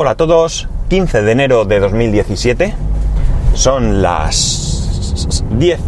Hola 0.00 0.10
a 0.12 0.14
todos, 0.14 0.68
15 0.90 1.22
de 1.22 1.32
enero 1.32 1.64
de 1.64 1.80
2017, 1.80 2.72
son 3.54 4.00
las 4.00 5.42
10 5.50 5.80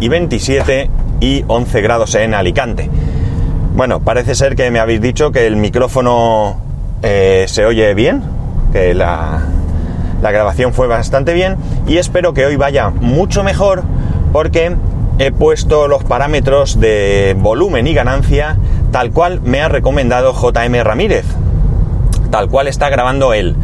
y 0.00 0.08
27 0.08 0.88
y 1.20 1.44
11 1.46 1.80
grados 1.82 2.14
en 2.14 2.32
Alicante. 2.32 2.88
Bueno, 3.74 4.00
parece 4.00 4.34
ser 4.34 4.56
que 4.56 4.70
me 4.70 4.78
habéis 4.78 5.02
dicho 5.02 5.32
que 5.32 5.46
el 5.46 5.56
micrófono 5.56 6.58
eh, 7.02 7.44
se 7.46 7.66
oye 7.66 7.92
bien, 7.92 8.22
que 8.72 8.94
la, 8.94 9.42
la 10.22 10.30
grabación 10.30 10.72
fue 10.72 10.86
bastante 10.86 11.34
bien 11.34 11.58
y 11.86 11.98
espero 11.98 12.32
que 12.32 12.46
hoy 12.46 12.56
vaya 12.56 12.88
mucho 12.88 13.44
mejor 13.44 13.82
porque 14.32 14.74
he 15.18 15.30
puesto 15.30 15.88
los 15.88 16.04
parámetros 16.04 16.80
de 16.80 17.36
volumen 17.38 17.86
y 17.86 17.92
ganancia 17.92 18.56
tal 18.92 19.10
cual 19.10 19.42
me 19.42 19.60
ha 19.60 19.68
recomendado 19.68 20.32
JM 20.32 20.82
Ramírez, 20.82 21.26
tal 22.30 22.48
cual 22.48 22.68
está 22.68 22.88
grabando 22.88 23.32
él. 23.32 23.56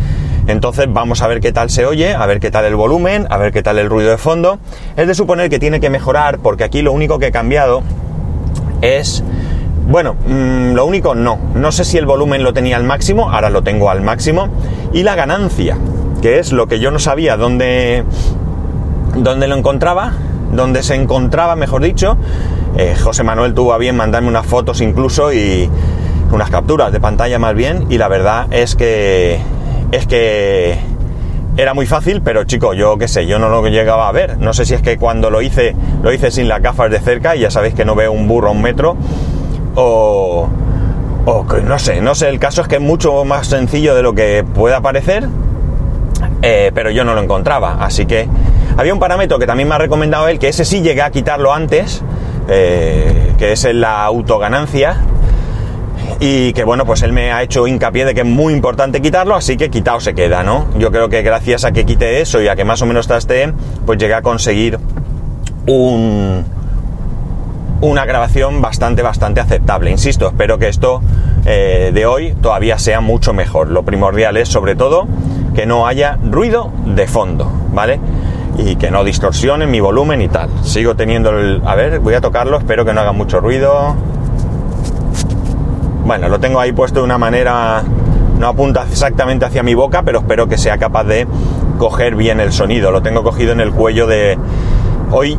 Entonces 0.47 0.87
vamos 0.91 1.23
a 1.23 1.27
ver 1.27 1.41
qué 1.41 1.53
tal 1.53 1.71
se 1.71 1.87
oye, 1.87 2.15
a 2.15 2.27
ver 2.27 2.39
qué 2.39 2.51
tal 2.51 2.65
el 2.67 2.77
volumen, 2.77 3.27
a 3.31 3.39
ver 3.39 3.53
qué 3.53 3.63
tal 3.63 3.79
el 3.79 3.89
ruido 3.89 4.11
de 4.11 4.19
fondo. 4.19 4.59
Es 4.97 5.07
de 5.07 5.15
suponer 5.15 5.49
que 5.49 5.59
tiene 5.59 5.81
que 5.81 5.89
mejorar 5.89 6.39
porque 6.39 6.65
aquí 6.65 6.83
lo 6.83 6.93
único 6.93 7.19
que 7.19 7.29
he 7.29 7.33
cambiado 7.33 7.83
es... 8.83 9.23
Bueno, 9.87 10.15
mmm, 10.27 10.73
lo 10.73 10.87
único 10.87 11.15
no. 11.15 11.39
No 11.55 11.73
sé 11.73 11.85
si 11.85 11.99
el 11.99 12.07
volumen 12.07 12.43
lo 12.43 12.53
tenía 12.53 12.77
al 12.77 12.85
máximo, 12.85 13.31
ahora 13.31 13.51
lo 13.51 13.63
tengo 13.63 13.91
al 13.91 14.01
máximo. 14.01 14.49
Y 14.93 15.03
la 15.03 15.15
ganancia, 15.15 15.77
que 16.23 16.39
es 16.39 16.53
lo 16.53 16.67
que 16.67 16.79
yo 16.79 16.91
no 16.91 16.99
sabía 16.99 17.37
dónde, 17.37 18.05
dónde 19.17 19.47
lo 19.47 19.57
encontraba, 19.57 20.13
dónde 20.53 20.83
se 20.83 20.95
encontraba, 20.95 21.57
mejor 21.57 21.83
dicho. 21.83 22.17
Eh, 22.77 22.97
José 23.01 23.23
Manuel 23.23 23.55
tuvo 23.55 23.73
a 23.73 23.79
bien 23.79 23.97
mandarme 23.97 24.29
unas 24.29 24.47
fotos 24.47 24.81
incluso 24.81 25.33
y 25.33 25.71
unas 26.31 26.51
capturas 26.51 26.93
de 26.93 27.01
pantalla 27.01 27.39
más 27.39 27.55
bien. 27.55 27.87
Y 27.91 27.99
la 27.99 28.09
verdad 28.09 28.47
es 28.51 28.75
que 28.75 29.41
es 29.93 30.07
que 30.07 30.79
era 31.57 31.73
muy 31.73 31.87
fácil, 31.87 32.21
pero 32.21 32.45
chico, 32.45 32.75
yo 32.75 32.99
qué 32.99 33.07
sé, 33.07 33.27
yo 33.27 33.39
no 33.39 33.49
lo 33.49 33.67
llegaba 33.69 34.09
a 34.09 34.13
ver. 34.13 34.39
No 34.39 34.53
sé 34.53 34.65
si 34.65 34.75
es 34.75 34.83
que 34.83 34.97
cuando 34.99 35.31
lo 35.31 35.41
hice, 35.41 35.77
lo 36.03 36.13
hice 36.13 36.31
sin 36.31 36.49
las 36.49 36.61
gafas 36.61 36.91
de 36.91 36.99
cerca 37.01 37.37
y 37.37 37.41
ya 37.41 37.51
sabéis 37.51 37.75
que 37.75 37.85
no 37.85 37.95
veo 37.95 38.13
un 38.13 38.27
burro 38.27 38.49
a 38.49 38.51
un 38.51 38.63
metro. 38.63 38.97
O, 39.77 40.49
o 41.27 41.47
que 41.47 41.61
no 41.63 41.79
sé, 41.79 42.01
no 42.01 42.15
sé, 42.15 42.29
el 42.29 42.39
caso 42.39 42.63
es 42.63 42.69
que 42.69 42.77
es 42.77 42.81
mucho 42.81 43.25
más 43.25 43.47
sencillo 43.47 43.95
de 43.95 44.03
lo 44.03 44.15
que 44.15 44.45
pueda 44.45 44.81
parecer, 44.81 45.29
eh, 46.43 46.71
pero 46.75 46.91
yo 46.91 47.05
no 47.05 47.15
lo 47.15 47.23
encontraba. 47.23 47.77
Así 47.81 48.07
que 48.07 48.29
había 48.77 48.93
un 48.93 49.01
parámetro 49.01 49.39
que 49.39 49.47
también 49.47 49.69
me 49.69 49.77
ha 49.77 49.79
recomendado 49.79 50.29
él, 50.29 50.39
que 50.39 50.49
ese 50.49 50.65
sí 50.65 50.83
llegué 50.83 51.03
a 51.03 51.11
quitarlo 51.11 51.53
antes, 51.53 52.03
eh, 52.49 53.33
que 53.39 53.53
es 53.53 53.65
la 53.73 54.05
autoganancia 54.05 54.97
y 56.21 56.53
que 56.53 56.65
bueno, 56.65 56.85
pues 56.85 57.03
él 57.03 57.13
me 57.13 57.33
ha 57.33 57.43
hecho 57.43 57.67
hincapié 57.67 58.05
de 58.05 58.15
que 58.15 58.21
es 58.21 58.27
muy 58.27 58.53
importante 58.53 59.03
quitarlo, 59.03 59.35
así 59.35 59.57
que 59.57 59.71
quitado 59.71 60.01
se 60.01 60.15
queda, 60.15 60.43
¿no? 60.43 60.67
Yo 60.79 60.91
creo 60.91 61.09
que 61.09 61.23
gracias 61.23 61.65
a 61.65 61.73
que 61.73 61.85
quite 61.85 62.21
eso 62.21 62.41
y 62.41 62.49
a 62.49 62.57
que 62.57 62.65
más 62.65 62.83
o 62.83 62.87
menos 62.87 63.07
traste, 63.07 63.53
pues 63.85 63.99
llegué 63.99 64.15
a 64.15 64.23
conseguir 64.23 64.79
un, 65.67 66.45
una 67.81 68.05
grabación 68.05 68.63
bastante, 68.63 69.03
bastante 69.03 69.41
aceptable. 69.41 69.91
Insisto, 69.91 70.29
espero 70.29 70.59
que 70.59 70.69
esto 70.69 71.03
eh, 71.45 71.91
de 71.93 72.07
hoy 72.07 72.35
todavía 72.41 72.79
sea 72.79 73.01
mucho 73.01 73.33
mejor. 73.33 73.69
Lo 73.69 73.83
primordial 73.83 74.37
es 74.37 74.49
sobre 74.49 74.75
todo 74.75 75.07
que 75.55 75.67
no 75.67 75.87
haya 75.87 76.19
ruido 76.31 76.73
de 76.87 77.07
fondo, 77.07 77.51
¿vale? 77.73 78.01
Y 78.57 78.77
que 78.77 78.91
no 78.91 79.05
distorsione 79.05 79.67
mi 79.67 79.81
volumen 79.81 80.23
y 80.23 80.29
tal. 80.29 80.49
Sigo 80.63 80.95
teniendo 80.95 81.31
el... 81.31 81.61
A 81.67 81.75
ver, 81.75 81.99
voy 81.99 82.15
a 82.15 82.21
tocarlo, 82.21 82.59
espero 82.59 82.85
que 82.85 82.93
no 82.93 83.01
haga 83.01 83.13
mucho 83.13 83.41
ruido. 83.41 83.95
Bueno, 86.05 86.29
lo 86.29 86.39
tengo 86.39 86.61
ahí 86.61 86.71
puesto 86.73 87.01
de 87.01 87.05
una 87.07 87.17
manera, 87.17 87.83
no 88.39 88.47
apunta 88.47 88.85
exactamente 88.91 89.47
hacia 89.47 89.63
mi 89.63 89.75
boca, 89.75 90.03
pero 90.03 90.19
espero 90.19 90.47
que 90.47 90.59
sea 90.59 90.77
capaz 90.77 91.05
de 91.05 91.27
coger 91.79 92.15
bien 92.15 92.41
el 92.41 92.53
sonido. 92.53 92.91
Lo 92.91 93.01
tengo 93.01 93.23
cogido 93.23 93.53
en 93.53 93.61
el 93.61 93.73
cuello 93.73 94.07
de... 94.07 94.39
Hoy, 95.11 95.39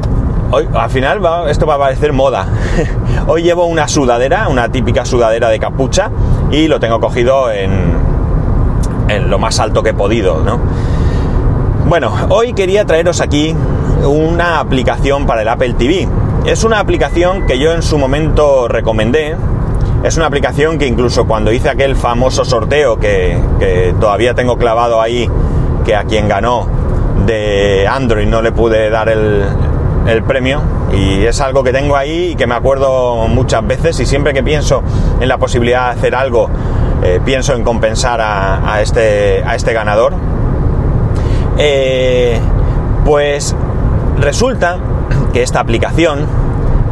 hoy 0.50 0.68
al 0.74 0.90
final 0.90 1.24
va, 1.24 1.52
esto 1.52 1.68
va 1.68 1.76
a 1.76 1.78
parecer 1.78 2.14
moda. 2.14 2.48
hoy 3.28 3.44
llevo 3.44 3.66
una 3.66 3.88
sudadera, 3.88 4.48
una 4.48 4.70
típica 4.70 5.06
sudadera 5.06 5.50
de 5.50 5.60
capucha, 5.60 6.10
y 6.50 6.68
lo 6.68 6.80
tengo 6.80 7.00
cogido 7.00 7.52
en, 7.52 7.72
en 9.08 9.30
lo 9.30 9.38
más 9.38 9.60
alto 9.60 9.84
que 9.84 9.90
he 9.90 9.94
podido, 9.94 10.42
¿no? 10.42 10.60
Bueno, 11.88 12.12
hoy 12.30 12.54
quería 12.54 12.86
traeros 12.86 13.22
aquí 13.22 13.56
una 14.04 14.60
aplicación 14.60 15.28
para 15.28 15.44
el 15.44 15.48
Apple 15.48 15.76
TV. 15.76 16.10
Es 16.48 16.64
una 16.64 16.80
aplicación 16.80 17.46
que 17.46 17.60
yo 17.60 17.72
en 17.72 17.84
su 17.84 18.00
momento 18.00 18.68
recomendé, 18.68 19.36
es 20.06 20.18
una 20.18 20.28
aplicación 20.28 20.78
que 20.78 20.86
incluso 20.86 21.26
cuando 21.26 21.52
hice 21.52 21.68
aquel 21.68 21.96
famoso 21.96 22.46
sorteo 22.46 23.00
que, 23.00 23.40
todavía 24.00 24.36
tengo 24.36 24.56
clavado 24.56 25.02
ahí, 25.02 25.28
que 25.84 25.96
a 25.96 26.04
quien 26.04 26.28
ganó 26.28 26.68
de 27.26 27.88
Android 27.88 28.28
no 28.28 28.44
le 28.44 28.52
pude 28.52 28.92
dar 28.92 29.10
el, 29.10 30.24
premio. 30.28 30.62
Y 30.94 31.26
es 31.26 31.42
algo 31.42 31.64
que 31.64 31.72
tengo 31.72 31.96
ahí 31.96 32.34
y 32.34 32.36
que 32.36 32.46
me 32.46 32.54
acuerdo 32.54 33.28
muchas 33.28 33.66
veces 33.66 34.00
y 34.00 34.06
siempre 34.06 34.32
que 34.34 34.44
pienso 34.44 34.84
en 35.20 35.28
la 35.28 35.40
posibilidad 35.40 35.92
de 35.92 36.00
hacer 36.00 36.14
algo, 36.14 36.52
eh, 37.02 37.20
pienso 37.26 37.56
en 37.56 37.64
compensar 37.64 38.22
a, 38.22 38.76
a, 38.76 38.82
este, 38.84 39.44
a 39.44 39.56
este 39.56 39.74
ganador. 39.74 40.14
Eh, 41.58 42.40
pues 43.04 43.56
resulta 44.20 44.78
que 45.34 45.42
esta 45.42 45.62
aplicación 45.62 46.28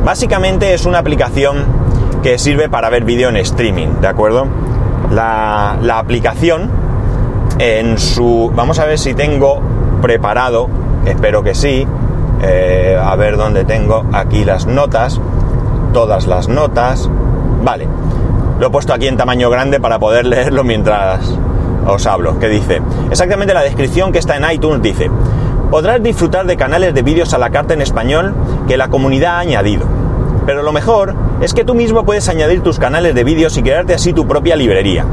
básicamente 0.03 0.73
es 0.73 0.87
una 0.87 0.97
aplicación 0.97 1.82
que 2.23 2.39
sirve 2.39 2.69
para 2.69 2.89
ver 2.89 3.03
vídeo 3.03 3.27
en 3.27 3.35
streaming, 3.35 3.99
¿de 3.99 4.07
acuerdo? 4.07 4.47
La, 5.11 5.77
la, 5.81 5.99
aplicación 5.99 6.71
en 7.59 7.97
su... 7.97 8.49
Vamos 8.55 8.79
a 8.79 8.85
ver 8.85 8.97
si 8.97 9.13
tengo 9.13 9.61
preparado, 10.01 10.69
espero 11.05 11.43
que 11.43 11.53
sí, 11.53 11.85
eh, 12.41 12.97
a 12.99 13.15
ver 13.17 13.35
dónde 13.35 13.65
tengo 13.65 14.05
aquí 14.13 14.45
las 14.45 14.65
notas, 14.65 15.19
todas 15.91 16.25
las 16.25 16.47
notas, 16.47 17.09
vale, 17.61 17.89
lo 18.57 18.67
he 18.67 18.69
puesto 18.69 18.93
aquí 18.93 19.07
en 19.07 19.17
tamaño 19.17 19.49
grande 19.49 19.81
para 19.81 19.99
poder 19.99 20.25
leerlo 20.33 20.63
mientras 20.63 21.29
os 21.85 22.07
hablo, 22.07 22.39
que 22.39 22.47
dice, 22.47 22.81
exactamente 23.11 23.53
la 23.53 23.63
descripción 23.63 24.13
que 24.13 24.19
está 24.19 24.37
en 24.37 24.49
iTunes 24.49 24.81
dice, 24.81 25.11
podrás 25.69 26.01
disfrutar 26.01 26.45
de 26.45 26.55
canales 26.55 26.93
de 26.93 27.01
vídeos 27.01 27.33
a 27.33 27.37
la 27.37 27.49
carta 27.49 27.73
en 27.73 27.81
español 27.81 28.33
que 28.65 28.77
la 28.77 28.87
comunidad 28.87 29.35
ha 29.35 29.39
añadido 29.39 30.03
pero 30.45 30.63
lo 30.63 30.71
mejor 30.71 31.13
es 31.41 31.53
que 31.53 31.63
tú 31.63 31.73
mismo 31.73 32.03
puedes 32.03 32.29
añadir 32.29 32.61
tus 32.61 32.79
canales 32.79 33.15
de 33.15 33.23
vídeos 33.23 33.57
y 33.57 33.63
crearte 33.63 33.93
así 33.93 34.13
tu 34.13 34.27
propia 34.27 34.55
librería. 34.55 35.05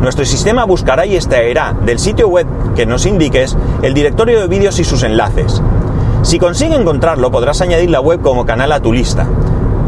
Nuestro 0.00 0.24
sistema 0.24 0.64
buscará 0.64 1.06
y 1.06 1.16
extraerá 1.16 1.74
del 1.84 1.98
sitio 1.98 2.28
web 2.28 2.46
que 2.74 2.84
nos 2.84 3.06
indiques 3.06 3.56
el 3.82 3.94
directorio 3.94 4.40
de 4.40 4.48
vídeos 4.48 4.78
y 4.78 4.84
sus 4.84 5.02
enlaces. 5.02 5.62
Si 6.22 6.38
consigue 6.38 6.74
encontrarlo, 6.74 7.30
podrás 7.30 7.60
añadir 7.60 7.90
la 7.90 8.00
web 8.00 8.20
como 8.20 8.44
canal 8.44 8.72
a 8.72 8.80
tu 8.80 8.92
lista. 8.92 9.26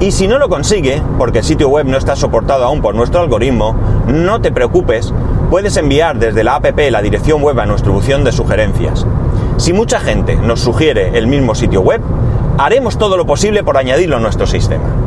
Y 0.00 0.12
si 0.12 0.28
no 0.28 0.38
lo 0.38 0.48
consigue, 0.48 1.02
porque 1.18 1.38
el 1.38 1.44
sitio 1.44 1.68
web 1.68 1.86
no 1.86 1.96
está 1.96 2.16
soportado 2.16 2.64
aún 2.64 2.82
por 2.82 2.94
nuestro 2.94 3.20
algoritmo, 3.20 3.74
no 4.06 4.40
te 4.40 4.52
preocupes, 4.52 5.12
puedes 5.50 5.76
enviar 5.76 6.18
desde 6.18 6.44
la 6.44 6.56
app 6.56 6.78
la 6.90 7.00
dirección 7.00 7.42
web 7.42 7.58
a 7.58 7.66
nuestra 7.66 7.92
buzón 7.92 8.22
de 8.22 8.32
sugerencias. 8.32 9.06
Si 9.56 9.72
mucha 9.72 9.98
gente 9.98 10.36
nos 10.36 10.60
sugiere 10.60 11.16
el 11.16 11.26
mismo 11.26 11.54
sitio 11.54 11.80
web, 11.80 12.02
haremos 12.58 12.98
todo 12.98 13.16
lo 13.16 13.24
posible 13.24 13.64
por 13.64 13.78
añadirlo 13.78 14.16
a 14.16 14.20
nuestro 14.20 14.46
sistema. 14.46 15.05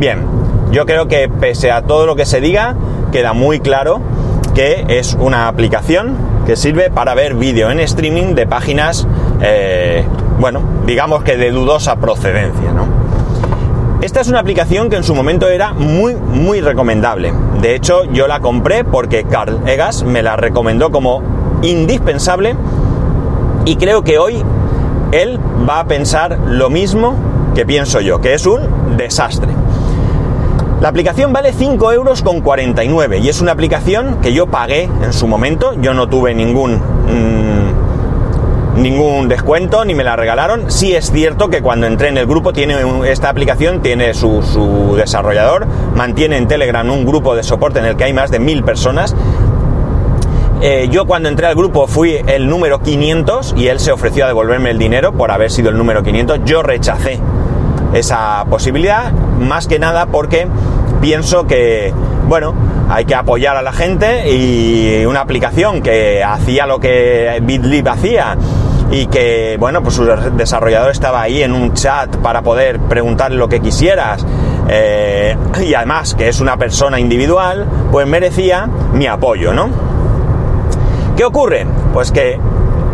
Bien, 0.00 0.24
yo 0.72 0.86
creo 0.86 1.08
que 1.08 1.28
pese 1.28 1.70
a 1.70 1.82
todo 1.82 2.06
lo 2.06 2.16
que 2.16 2.24
se 2.24 2.40
diga, 2.40 2.74
queda 3.12 3.34
muy 3.34 3.60
claro 3.60 4.00
que 4.54 4.86
es 4.88 5.14
una 5.20 5.46
aplicación 5.46 6.16
que 6.46 6.56
sirve 6.56 6.88
para 6.88 7.12
ver 7.12 7.34
vídeo 7.34 7.70
en 7.70 7.80
streaming 7.80 8.34
de 8.34 8.46
páginas, 8.46 9.06
eh, 9.42 10.02
bueno, 10.38 10.62
digamos 10.86 11.22
que 11.22 11.36
de 11.36 11.50
dudosa 11.50 11.96
procedencia. 11.96 12.70
Esta 14.00 14.22
es 14.22 14.28
una 14.28 14.38
aplicación 14.38 14.88
que 14.88 14.96
en 14.96 15.04
su 15.04 15.14
momento 15.14 15.50
era 15.50 15.74
muy, 15.74 16.14
muy 16.14 16.62
recomendable. 16.62 17.34
De 17.60 17.74
hecho, 17.74 18.04
yo 18.04 18.26
la 18.26 18.40
compré 18.40 18.84
porque 18.84 19.24
Carl 19.24 19.60
Egas 19.66 20.02
me 20.02 20.22
la 20.22 20.36
recomendó 20.36 20.90
como 20.90 21.22
indispensable 21.60 22.56
y 23.66 23.76
creo 23.76 24.02
que 24.02 24.18
hoy 24.18 24.42
él 25.12 25.38
va 25.68 25.80
a 25.80 25.84
pensar 25.84 26.38
lo 26.46 26.70
mismo 26.70 27.16
que 27.54 27.66
pienso 27.66 28.00
yo, 28.00 28.22
que 28.22 28.32
es 28.32 28.46
un 28.46 28.96
desastre. 28.96 29.52
La 30.80 30.88
aplicación 30.88 31.34
vale 31.34 31.52
5 31.52 31.92
euros 31.92 32.22
con 32.22 32.40
49 32.40 33.18
y 33.18 33.28
es 33.28 33.42
una 33.42 33.52
aplicación 33.52 34.16
que 34.22 34.32
yo 34.32 34.46
pagué 34.46 34.84
en 34.84 35.12
su 35.12 35.26
momento, 35.26 35.74
yo 35.78 35.92
no 35.92 36.08
tuve 36.08 36.34
ningún, 36.34 36.76
mmm, 36.76 38.80
ningún 38.80 39.28
descuento 39.28 39.84
ni 39.84 39.94
me 39.94 40.04
la 40.04 40.16
regalaron. 40.16 40.70
Sí 40.70 40.94
es 40.94 41.12
cierto 41.12 41.50
que 41.50 41.60
cuando 41.60 41.86
entré 41.86 42.08
en 42.08 42.16
el 42.16 42.26
grupo 42.26 42.54
tiene 42.54 42.82
un, 42.82 43.04
esta 43.04 43.28
aplicación, 43.28 43.82
tiene 43.82 44.14
su, 44.14 44.42
su 44.42 44.96
desarrollador, 44.96 45.66
mantiene 45.94 46.38
en 46.38 46.48
Telegram 46.48 46.90
un 46.90 47.04
grupo 47.04 47.36
de 47.36 47.42
soporte 47.42 47.80
en 47.80 47.84
el 47.84 47.96
que 47.96 48.04
hay 48.04 48.14
más 48.14 48.30
de 48.30 48.38
mil 48.38 48.64
personas 48.64 49.14
eh, 50.62 50.88
yo 50.90 51.06
cuando 51.06 51.30
entré 51.30 51.46
al 51.46 51.54
grupo 51.54 51.86
fui 51.86 52.18
el 52.26 52.46
número 52.46 52.82
500 52.82 53.54
y 53.56 53.68
él 53.68 53.80
se 53.80 53.92
ofreció 53.92 54.24
a 54.24 54.28
devolverme 54.28 54.70
el 54.70 54.78
dinero 54.78 55.12
por 55.12 55.30
haber 55.30 55.50
sido 55.50 55.70
el 55.70 55.78
número 55.78 56.02
500. 56.02 56.40
Yo 56.44 56.62
rechacé 56.62 57.18
esa 57.92 58.44
posibilidad, 58.48 59.12
más 59.12 59.66
que 59.66 59.78
nada 59.78 60.06
porque 60.06 60.46
pienso 61.00 61.46
que, 61.46 61.92
bueno, 62.28 62.54
hay 62.88 63.04
que 63.04 63.14
apoyar 63.14 63.56
a 63.56 63.62
la 63.62 63.72
gente 63.72 64.30
y 64.30 65.04
una 65.04 65.20
aplicación 65.20 65.82
que 65.82 66.22
hacía 66.24 66.66
lo 66.66 66.80
que 66.80 67.40
BitLib 67.42 67.88
hacía 67.88 68.36
y 68.90 69.06
que, 69.06 69.56
bueno, 69.58 69.82
pues 69.82 69.94
su 69.94 70.04
desarrollador 70.04 70.90
estaba 70.90 71.22
ahí 71.22 71.42
en 71.42 71.52
un 71.52 71.74
chat 71.74 72.16
para 72.16 72.42
poder 72.42 72.80
preguntarle 72.80 73.36
lo 73.36 73.48
que 73.48 73.60
quisieras 73.60 74.26
eh, 74.68 75.36
y 75.64 75.74
además 75.74 76.14
que 76.14 76.28
es 76.28 76.40
una 76.40 76.56
persona 76.56 76.98
individual, 76.98 77.66
pues 77.90 78.06
merecía 78.06 78.68
mi 78.92 79.06
apoyo, 79.06 79.52
¿no? 79.52 79.68
¿Qué 81.16 81.24
ocurre? 81.24 81.66
Pues 81.92 82.10
que 82.10 82.38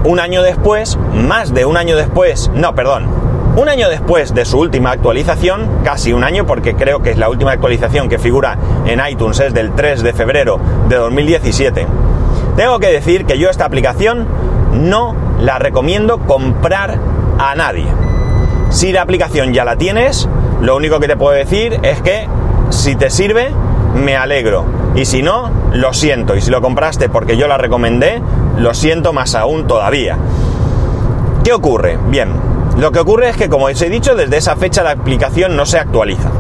un 0.04 0.20
año 0.20 0.43
después, 0.43 0.98
más 1.14 1.52
de 1.52 1.64
un 1.64 1.76
año 1.76 1.96
después, 1.96 2.50
no, 2.54 2.75
perdón, 2.75 3.08
un 3.56 3.69
año 3.70 3.88
después 3.88 4.35
de 4.35 4.44
su 4.44 4.58
última 4.58 4.91
actualización, 4.91 5.81
casi 5.82 6.12
un 6.12 6.25
año 6.25 6.47
porque 6.47 6.75
creo 6.75 7.03
que 7.03 7.11
es 7.11 7.17
la 7.17 7.31
última 7.31 7.53
actualización 7.53 8.08
que 8.08 8.19
figura 8.19 8.58
en 8.85 9.00
iTunes 9.06 9.41
es 9.41 9.55
del 9.55 9.73
3 9.73 10.03
de 10.03 10.12
febrero 10.12 10.61
de 10.88 10.97
2017, 10.97 11.87
tengo 12.55 12.79
que 12.79 12.88
decir 12.88 13.25
que 13.25 13.38
yo 13.38 13.49
esta 13.49 13.64
aplicación 13.64 14.26
no 14.73 15.14
la 15.41 15.58
recomiendo 15.58 16.19
comprar 16.19 16.99
a 17.38 17.55
nadie. 17.55 17.87
Si 18.70 18.93
la 18.93 19.03
aplicación 19.03 19.55
ya 19.55 19.64
la 19.64 19.76
tienes, 19.76 20.29
lo 20.61 20.76
único 20.76 21.00
que 21.00 21.08
te 21.08 21.17
puedo 21.17 21.37
decir 21.37 21.79
es 21.82 22.00
que 22.03 22.29
si 22.70 22.94
te 22.97 23.11
sirve, 23.11 23.50
me 23.94 24.17
alegro. 24.17 24.64
Y 24.94 25.05
si 25.05 25.23
no, 25.23 25.50
lo 25.73 25.93
siento. 25.93 26.35
Y 26.35 26.41
si 26.41 26.50
lo 26.50 26.61
compraste 26.61 27.08
porque 27.08 27.37
yo 27.37 27.47
la 27.47 27.58
recomendé, 27.58 28.20
lo 28.58 28.75
siento 28.75 29.12
más 29.12 29.35
aún 29.35 29.67
todavía. 29.67 30.17
¿Qué 31.44 31.53
ocurre? 31.53 31.99
Bien, 32.08 32.31
lo 32.76 32.93
que 32.93 33.00
ocurre 33.00 33.31
es 33.31 33.37
que, 33.37 33.49
como 33.49 33.67
os 33.67 33.81
he 33.82 33.90
dicho, 33.90 34.14
desde 34.14 34.37
esa 34.37 34.56
fecha 34.56 34.82
la 34.82 34.90
aplicación 34.90 35.56
no 35.56 35.67
se 35.67 35.78
actualiza. 35.78 36.31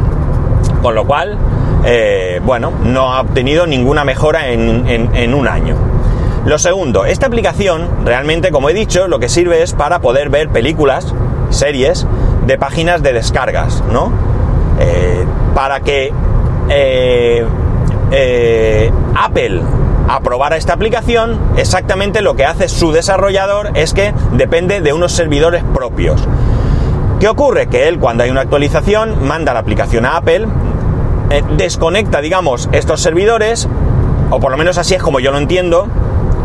Con 0.82 0.94
lo 0.94 1.06
cual, 1.06 1.38
eh, 1.84 2.40
bueno, 2.44 2.72
no 2.84 3.14
ha 3.14 3.20
obtenido 3.20 3.66
ninguna 3.66 4.04
mejora 4.04 4.48
en 4.50 5.34
un 5.34 5.48
año. 5.48 5.76
Lo 6.46 6.58
segundo, 6.58 7.04
esta 7.06 7.26
aplicación 7.26 7.88
realmente, 8.04 8.52
como 8.52 8.70
he 8.70 8.72
dicho, 8.72 9.08
lo 9.08 9.18
que 9.18 9.28
sirve 9.28 9.62
es 9.64 9.72
para 9.72 9.98
poder 9.98 10.30
ver 10.30 10.48
películas, 10.48 11.12
series, 11.50 12.06
de 12.46 12.56
páginas 12.56 13.02
de 13.02 13.12
descargas, 13.12 13.82
¿no? 13.90 14.12
Eh, 14.78 15.24
para 15.56 15.80
que 15.80 16.12
eh, 16.68 17.44
Apple 19.16 19.60
aprobara 20.08 20.56
esta 20.56 20.72
aplicación, 20.72 21.38
exactamente 21.56 22.22
lo 22.22 22.36
que 22.36 22.44
hace 22.44 22.68
su 22.68 22.92
desarrollador 22.92 23.70
es 23.74 23.92
que 23.92 24.14
depende 24.32 24.80
de 24.80 24.92
unos 24.92 25.12
servidores 25.12 25.64
propios. 25.74 26.22
¿Qué 27.20 27.28
ocurre? 27.28 27.68
Que 27.68 27.88
él 27.88 27.98
cuando 27.98 28.24
hay 28.24 28.30
una 28.30 28.42
actualización 28.42 29.26
manda 29.26 29.54
la 29.54 29.60
aplicación 29.60 30.04
a 30.04 30.16
Apple, 30.16 30.46
desconecta, 31.56 32.20
digamos, 32.20 32.68
estos 32.72 33.00
servidores, 33.00 33.68
o 34.30 34.40
por 34.40 34.50
lo 34.50 34.56
menos 34.56 34.78
así 34.78 34.94
es 34.94 35.02
como 35.02 35.20
yo 35.20 35.32
lo 35.32 35.38
entiendo, 35.38 35.88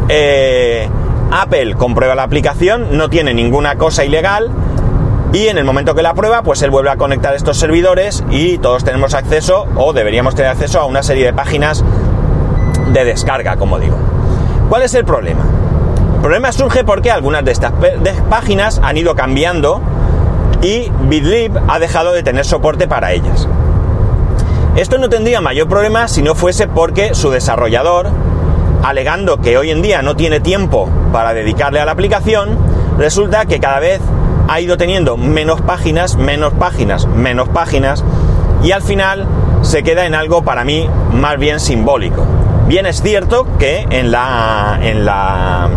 eh, 0.10 0.90
Apple 1.32 1.76
comprueba 1.76 2.16
la 2.16 2.24
aplicación, 2.24 2.98
no 2.98 3.10
tiene 3.10 3.34
ninguna 3.34 3.78
cosa 3.78 4.04
ilegal 4.04 4.52
y 5.34 5.48
en 5.48 5.58
el 5.58 5.64
momento 5.64 5.96
que 5.96 6.02
la 6.02 6.14
prueba, 6.14 6.42
pues 6.42 6.62
él 6.62 6.72
vuelve 6.72 6.90
a 6.90 6.98
conectar 6.98 7.34
estos 7.36 7.58
servidores 7.58 8.24
y 8.30 8.58
todos 8.58 8.84
tenemos 8.84 9.14
acceso 9.14 9.66
o 9.78 9.94
deberíamos 9.94 10.36
tener 10.36 10.52
acceso 10.52 10.82
a 10.82 10.86
una 10.86 11.04
serie 11.04 11.26
de 11.26 11.34
páginas 11.34 11.86
de 12.94 13.06
descarga, 13.06 13.56
como 13.58 13.80
digo. 13.80 13.98
¿Cuál 14.70 14.84
es 14.84 14.94
el 14.94 15.06
problema? 15.06 15.42
El 16.16 16.22
problema 16.22 16.52
surge 16.52 16.84
porque 16.84 17.12
algunas 17.12 17.44
de 17.44 17.52
estas 17.52 17.74
páginas 18.30 18.80
han 18.84 18.98
ido 18.98 19.16
cambiando 19.16 19.82
y 20.62 20.92
BitLib 21.04 21.60
ha 21.68 21.80
dejado 21.80 22.14
de 22.14 22.24
tener 22.24 22.46
soporte 22.46 22.88
para 22.88 23.12
ellas. 23.12 23.48
Esto 24.76 24.98
no 24.98 25.10
tendría 25.10 25.42
mayor 25.42 25.68
problema 25.68 26.08
si 26.08 26.22
no 26.22 26.36
fuese 26.36 26.68
porque 26.68 27.14
su 27.16 27.32
desarrollador 27.32 28.10
alegando 28.84 29.42
que 29.42 29.58
hoy 29.58 29.72
en 29.72 29.82
día 29.82 30.02
no 30.02 30.16
tiene 30.16 30.40
tiempo 30.40 30.90
para 31.12 31.34
dedicarle 31.34 31.80
a 31.80 31.86
la 31.86 31.92
aplicación, 31.92 32.58
resulta 32.98 33.46
que 33.46 33.60
cada 33.60 33.80
vez 33.80 34.00
ha 34.48 34.60
ido 34.60 34.78
teniendo 34.78 35.18
menos 35.18 35.62
páginas, 35.62 36.16
menos 36.16 36.54
páginas, 36.54 37.06
menos 37.06 37.50
páginas, 37.50 38.04
y 38.64 38.72
al 38.72 38.82
final 38.82 39.28
se 39.62 39.84
queda 39.84 40.06
en 40.06 40.16
algo 40.16 40.44
para 40.44 40.64
mí 40.64 40.90
más 41.14 41.38
bien 41.38 41.60
simbólico. 41.60 42.26
Bien 42.72 42.86
es 42.86 43.02
cierto 43.02 43.46
que 43.60 43.86
en 43.90 44.12
la. 44.12 44.80
en 44.82 45.04
la. 45.04 45.68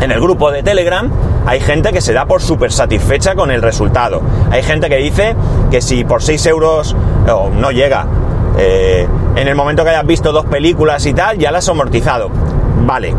en 0.00 0.12
el 0.12 0.20
grupo 0.20 0.52
de 0.52 0.62
Telegram 0.62 1.10
hay 1.44 1.58
gente 1.58 1.90
que 1.90 2.00
se 2.00 2.12
da 2.12 2.26
por 2.26 2.40
súper 2.40 2.70
satisfecha 2.70 3.34
con 3.34 3.50
el 3.50 3.60
resultado. 3.60 4.22
Hay 4.52 4.62
gente 4.62 4.88
que 4.88 4.98
dice 4.98 5.34
que 5.68 5.80
si 5.80 6.04
por 6.04 6.22
6 6.22 6.46
euros 6.46 6.94
no 7.26 7.72
llega, 7.72 8.06
eh, 8.56 9.08
en 9.34 9.48
el 9.48 9.56
momento 9.56 9.82
que 9.82 9.90
hayas 9.90 10.06
visto 10.06 10.30
dos 10.30 10.46
películas 10.46 11.04
y 11.06 11.12
tal, 11.12 11.38
ya 11.38 11.50
las 11.50 11.64
has 11.64 11.70
amortizado. 11.70 12.30
Vale, 12.86 13.12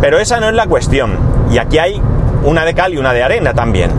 pero 0.00 0.18
esa 0.18 0.40
no 0.40 0.48
es 0.48 0.54
la 0.54 0.66
cuestión. 0.66 1.18
Y 1.50 1.58
aquí 1.58 1.76
hay 1.76 2.00
una 2.42 2.64
de 2.64 2.72
cal 2.72 2.94
y 2.94 2.96
una 2.96 3.12
de 3.12 3.22
arena 3.22 3.52
también. 3.52 3.90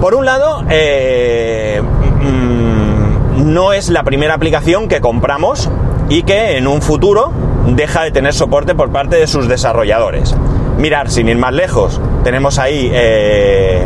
Por 0.00 0.14
un 0.14 0.24
lado, 0.24 0.64
eh, 0.70 1.82
mm, 1.82 3.52
no 3.52 3.74
es 3.74 3.90
la 3.90 4.04
primera 4.04 4.32
aplicación 4.32 4.88
que 4.88 5.02
compramos 5.02 5.68
y 6.10 6.24
que 6.24 6.58
en 6.58 6.66
un 6.66 6.82
futuro 6.82 7.32
deja 7.66 8.02
de 8.02 8.10
tener 8.10 8.34
soporte 8.34 8.74
por 8.74 8.90
parte 8.90 9.16
de 9.16 9.26
sus 9.26 9.48
desarrolladores. 9.48 10.36
Mirar, 10.76 11.10
sin 11.10 11.28
ir 11.28 11.38
más 11.38 11.54
lejos, 11.54 12.00
tenemos 12.24 12.58
ahí 12.58 12.90
eh, 12.92 13.82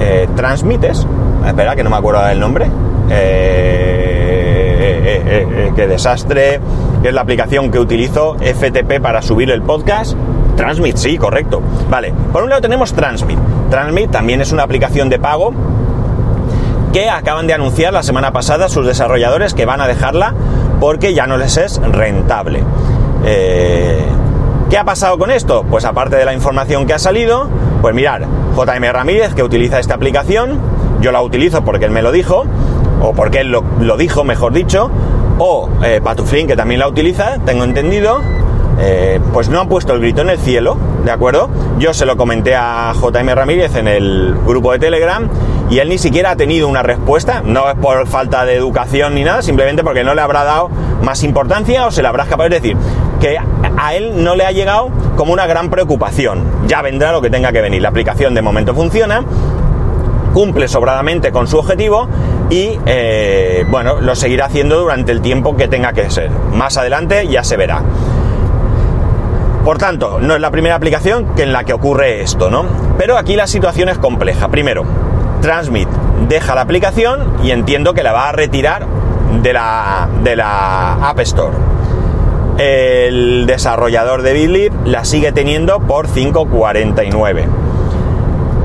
eh 0.00 0.28
Transmites. 0.34 1.06
Espera, 1.46 1.76
que 1.76 1.84
no 1.84 1.90
me 1.90 1.96
acuerdo 1.96 2.24
del 2.24 2.40
nombre. 2.40 2.66
Eh, 3.10 4.22
eh, 5.26 5.66
eh, 5.66 5.72
qué 5.76 5.86
desastre, 5.86 6.60
es 7.02 7.12
la 7.12 7.20
aplicación 7.20 7.70
que 7.70 7.78
utilizo, 7.78 8.36
FTP, 8.40 9.00
para 9.00 9.20
subir 9.20 9.50
el 9.50 9.62
podcast. 9.62 10.16
Transmit, 10.56 10.96
sí, 10.96 11.18
correcto. 11.18 11.60
Vale, 11.90 12.14
por 12.32 12.42
un 12.42 12.48
lado 12.48 12.62
tenemos 12.62 12.94
Transmit. 12.94 13.38
Transmit 13.70 14.10
también 14.10 14.40
es 14.40 14.52
una 14.52 14.62
aplicación 14.62 15.10
de 15.10 15.18
pago 15.18 15.52
que 16.94 17.10
acaban 17.10 17.46
de 17.46 17.54
anunciar 17.54 17.92
la 17.92 18.02
semana 18.02 18.32
pasada 18.32 18.68
sus 18.68 18.86
desarrolladores 18.86 19.52
que 19.52 19.66
van 19.66 19.80
a 19.80 19.88
dejarla 19.88 20.32
porque 20.80 21.14
ya 21.14 21.26
no 21.26 21.36
les 21.36 21.56
es 21.56 21.80
rentable. 21.80 22.62
¿Qué 24.74 24.78
ha 24.78 24.84
pasado 24.84 25.18
con 25.18 25.30
esto? 25.30 25.64
Pues 25.70 25.84
aparte 25.84 26.16
de 26.16 26.24
la 26.24 26.32
información 26.32 26.86
que 26.86 26.94
ha 26.94 26.98
salido, 26.98 27.48
pues 27.80 27.94
mirar, 27.94 28.26
JM 28.56 28.92
Ramírez 28.92 29.34
que 29.34 29.42
utiliza 29.42 29.78
esta 29.78 29.94
aplicación, 29.94 30.58
yo 31.00 31.12
la 31.12 31.22
utilizo 31.22 31.64
porque 31.64 31.84
él 31.84 31.90
me 31.90 32.02
lo 32.02 32.10
dijo, 32.10 32.44
o 33.00 33.12
porque 33.12 33.40
él 33.40 33.52
lo, 33.52 33.96
dijo, 33.96 34.24
mejor 34.24 34.52
dicho, 34.52 34.90
o 35.38 35.68
eh, 35.84 36.00
Patuflin, 36.02 36.46
que 36.46 36.56
también 36.56 36.80
la 36.80 36.88
utiliza, 36.88 37.38
tengo 37.44 37.62
entendido, 37.62 38.20
eh, 38.78 39.20
pues 39.32 39.48
no 39.48 39.60
han 39.60 39.68
puesto 39.68 39.92
el 39.92 40.00
grito 40.00 40.22
en 40.22 40.30
el 40.30 40.38
cielo, 40.38 40.76
¿de 41.04 41.10
acuerdo? 41.10 41.48
Yo 41.78 41.94
se 41.94 42.06
lo 42.06 42.16
comenté 42.16 42.54
a 42.54 42.92
JM 42.94 43.28
Ramírez 43.34 43.76
en 43.76 43.88
el 43.88 44.34
grupo 44.46 44.72
de 44.72 44.78
Telegram 44.78 45.28
y 45.70 45.78
él 45.78 45.88
ni 45.88 45.98
siquiera 45.98 46.32
ha 46.32 46.36
tenido 46.36 46.68
una 46.68 46.82
respuesta, 46.82 47.42
no 47.44 47.68
es 47.68 47.76
por 47.76 48.06
falta 48.06 48.44
de 48.44 48.54
educación 48.54 49.14
ni 49.14 49.24
nada, 49.24 49.42
simplemente 49.42 49.82
porque 49.82 50.04
no 50.04 50.14
le 50.14 50.20
habrá 50.20 50.44
dado 50.44 50.70
más 51.02 51.22
importancia 51.22 51.86
o 51.86 51.90
se 51.90 52.02
le 52.02 52.08
habrá 52.08 52.24
escapado, 52.24 52.48
es 52.48 52.62
decir, 52.62 52.76
que 53.20 53.38
a 53.38 53.94
él 53.94 54.22
no 54.22 54.34
le 54.34 54.44
ha 54.44 54.52
llegado 54.52 54.90
como 55.16 55.32
una 55.32 55.46
gran 55.46 55.70
preocupación, 55.70 56.44
ya 56.66 56.82
vendrá 56.82 57.12
lo 57.12 57.22
que 57.22 57.30
tenga 57.30 57.52
que 57.52 57.60
venir, 57.60 57.80
la 57.80 57.88
aplicación 57.88 58.34
de 58.34 58.42
momento 58.42 58.74
funciona, 58.74 59.24
cumple 60.34 60.66
sobradamente 60.66 61.30
con 61.30 61.46
su 61.46 61.58
objetivo 61.58 62.08
y 62.50 62.78
eh, 62.84 63.64
bueno, 63.70 64.00
lo 64.00 64.14
seguirá 64.16 64.46
haciendo 64.46 64.80
durante 64.80 65.12
el 65.12 65.20
tiempo 65.20 65.56
que 65.56 65.68
tenga 65.68 65.92
que 65.92 66.10
ser. 66.10 66.30
Más 66.52 66.76
adelante 66.76 67.26
ya 67.28 67.44
se 67.44 67.56
verá. 67.56 67.82
Por 69.64 69.78
tanto, 69.78 70.18
no 70.20 70.34
es 70.34 70.40
la 70.42 70.50
primera 70.50 70.74
aplicación 70.74 71.34
que 71.34 71.42
en 71.42 71.52
la 71.52 71.64
que 71.64 71.72
ocurre 71.72 72.20
esto, 72.20 72.50
¿no? 72.50 72.66
Pero 72.98 73.16
aquí 73.16 73.34
la 73.34 73.46
situación 73.46 73.88
es 73.88 73.96
compleja. 73.96 74.48
Primero, 74.48 74.84
Transmit 75.40 75.88
deja 76.28 76.54
la 76.54 76.60
aplicación 76.60 77.32
y 77.42 77.50
entiendo 77.50 77.94
que 77.94 78.02
la 78.02 78.12
va 78.12 78.28
a 78.28 78.32
retirar 78.32 78.86
de 79.42 79.52
la, 79.54 80.08
de 80.22 80.36
la 80.36 81.08
App 81.08 81.18
Store. 81.20 81.56
El 82.58 83.46
desarrollador 83.46 84.20
de 84.20 84.34
BitLib 84.34 84.72
la 84.84 85.04
sigue 85.06 85.32
teniendo 85.32 85.80
por 85.80 86.08
5.49. 86.08 87.46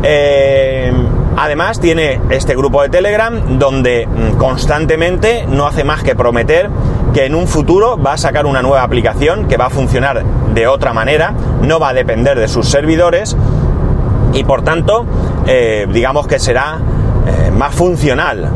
Eh, 0.04 0.94
Además 1.42 1.80
tiene 1.80 2.20
este 2.32 2.54
grupo 2.54 2.82
de 2.82 2.90
Telegram 2.90 3.58
donde 3.58 4.06
mm, 4.06 4.36
constantemente 4.36 5.46
no 5.48 5.68
hace 5.68 5.86
más 5.86 6.04
que 6.04 6.14
prometer 6.14 6.70
que 7.14 7.28
en 7.28 7.34
un 7.34 7.48
futuro 7.48 7.98
va 7.98 8.14
a 8.14 8.18
sacar 8.18 8.46
una 8.46 8.62
nueva 8.62 8.84
aplicación 8.84 9.48
que 9.48 9.56
va 9.56 9.68
a 9.68 9.70
funcionar 9.70 10.22
de 10.54 10.68
otra 10.68 10.92
manera, 10.92 11.34
no 11.62 11.80
va 11.80 11.90
a 11.90 11.94
depender 11.94 12.38
de 12.38 12.50
sus 12.50 12.68
servidores 12.68 13.38
y 14.34 14.44
por 14.44 14.64
tanto 14.64 15.06
eh, 15.48 15.88
digamos 15.90 16.28
que 16.28 16.40
será 16.40 16.78
eh, 17.26 17.52
más 17.52 17.74
funcional. 17.74 18.50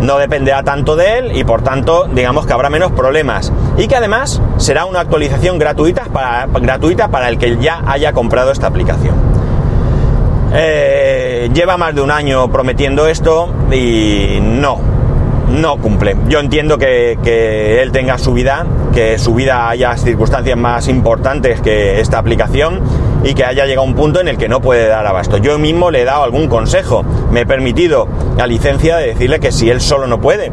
No 0.00 0.18
dependerá 0.18 0.62
tanto 0.62 0.94
de 0.94 1.18
él 1.18 1.36
y 1.36 1.42
por 1.42 1.62
tanto 1.62 2.04
digamos 2.04 2.46
que 2.46 2.52
habrá 2.52 2.70
menos 2.70 2.92
problemas. 2.92 3.52
Y 3.76 3.88
que 3.88 3.96
además 3.96 4.40
será 4.58 4.84
una 4.84 5.00
actualización 5.00 5.58
gratuita 5.58 6.04
para, 6.04 6.46
gratuita 6.46 7.08
para 7.08 7.30
el 7.30 7.38
que 7.38 7.56
ya 7.56 7.82
haya 7.84 8.12
comprado 8.12 8.52
esta 8.52 8.68
aplicación. 8.68 9.37
Eh, 10.52 11.50
lleva 11.52 11.76
más 11.76 11.94
de 11.94 12.00
un 12.00 12.10
año 12.10 12.50
prometiendo 12.50 13.06
esto 13.06 13.52
y 13.70 14.38
no, 14.40 14.78
no 15.48 15.76
cumple. 15.76 16.16
Yo 16.28 16.40
entiendo 16.40 16.78
que, 16.78 17.18
él 17.82 17.92
tenga 17.92 18.18
su 18.18 18.32
vida, 18.32 18.66
que 18.94 19.18
su 19.18 19.34
vida 19.34 19.68
haya 19.68 19.96
circunstancias 19.96 20.56
más 20.56 20.88
importantes 20.88 21.60
que 21.60 22.00
esta 22.00 22.18
aplicación 22.18 22.80
y 23.24 23.34
que 23.34 23.44
haya 23.44 23.66
llegado 23.66 23.86
a 23.86 23.90
un 23.90 23.94
punto 23.94 24.20
en 24.20 24.28
el 24.28 24.38
que 24.38 24.48
no 24.48 24.60
puede 24.60 24.88
dar 24.88 25.06
abasto. 25.06 25.36
Yo 25.38 25.58
mismo 25.58 25.90
le 25.90 26.02
he 26.02 26.04
dado 26.04 26.22
algún 26.22 26.48
consejo, 26.48 27.04
me 27.30 27.40
he 27.40 27.46
permitido 27.46 28.08
la 28.36 28.46
licencia 28.46 28.96
de 28.96 29.08
decirle 29.08 29.40
que 29.40 29.52
si 29.52 29.68
él 29.70 29.80
solo 29.80 30.06
no 30.06 30.20
puede, 30.20 30.52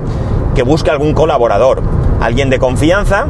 que 0.56 0.64
busque 0.64 0.90
algún 0.90 1.14
colaborador, 1.14 1.82
alguien 2.22 2.50
de 2.50 2.60
confianza 2.60 3.28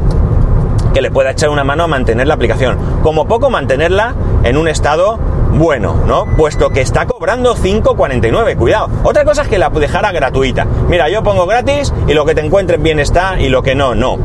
que 0.94 1.02
le 1.02 1.10
pueda 1.10 1.32
echar 1.32 1.50
una 1.50 1.62
mano 1.62 1.84
a 1.84 1.88
mantener 1.88 2.26
la 2.26 2.34
aplicación. 2.34 2.78
Como 3.02 3.26
poco 3.26 3.50
mantenerla 3.50 4.14
en 4.44 4.56
un 4.56 4.66
estado 4.66 5.18
bueno, 5.56 5.96
¿no? 6.06 6.26
Puesto 6.36 6.70
que 6.70 6.82
está 6.82 7.06
cobrando 7.06 7.56
5,49, 7.56 8.56
cuidado. 8.56 8.90
Otra 9.04 9.24
cosa 9.24 9.42
es 9.42 9.48
que 9.48 9.58
la 9.58 9.70
dejara 9.70 10.12
gratuita. 10.12 10.66
Mira, 10.88 11.08
yo 11.08 11.22
pongo 11.22 11.46
gratis 11.46 11.92
y 12.06 12.14
lo 12.14 12.24
que 12.26 12.34
te 12.34 12.44
encuentres 12.44 12.82
bien 12.82 12.98
está 12.98 13.40
y 13.40 13.48
lo 13.48 13.62
que 13.62 13.74
no, 13.74 13.94
no. 13.94 14.18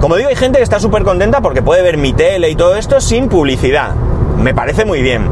Como 0.00 0.16
digo, 0.16 0.28
hay 0.28 0.36
gente 0.36 0.58
que 0.58 0.64
está 0.64 0.78
súper 0.78 1.02
contenta 1.02 1.40
porque 1.40 1.62
puede 1.62 1.82
ver 1.82 1.96
mi 1.96 2.12
tele 2.12 2.50
y 2.50 2.54
todo 2.54 2.76
esto 2.76 3.00
sin 3.00 3.28
publicidad. 3.28 3.94
Me 4.36 4.54
parece 4.54 4.84
muy 4.84 5.02
bien. 5.02 5.26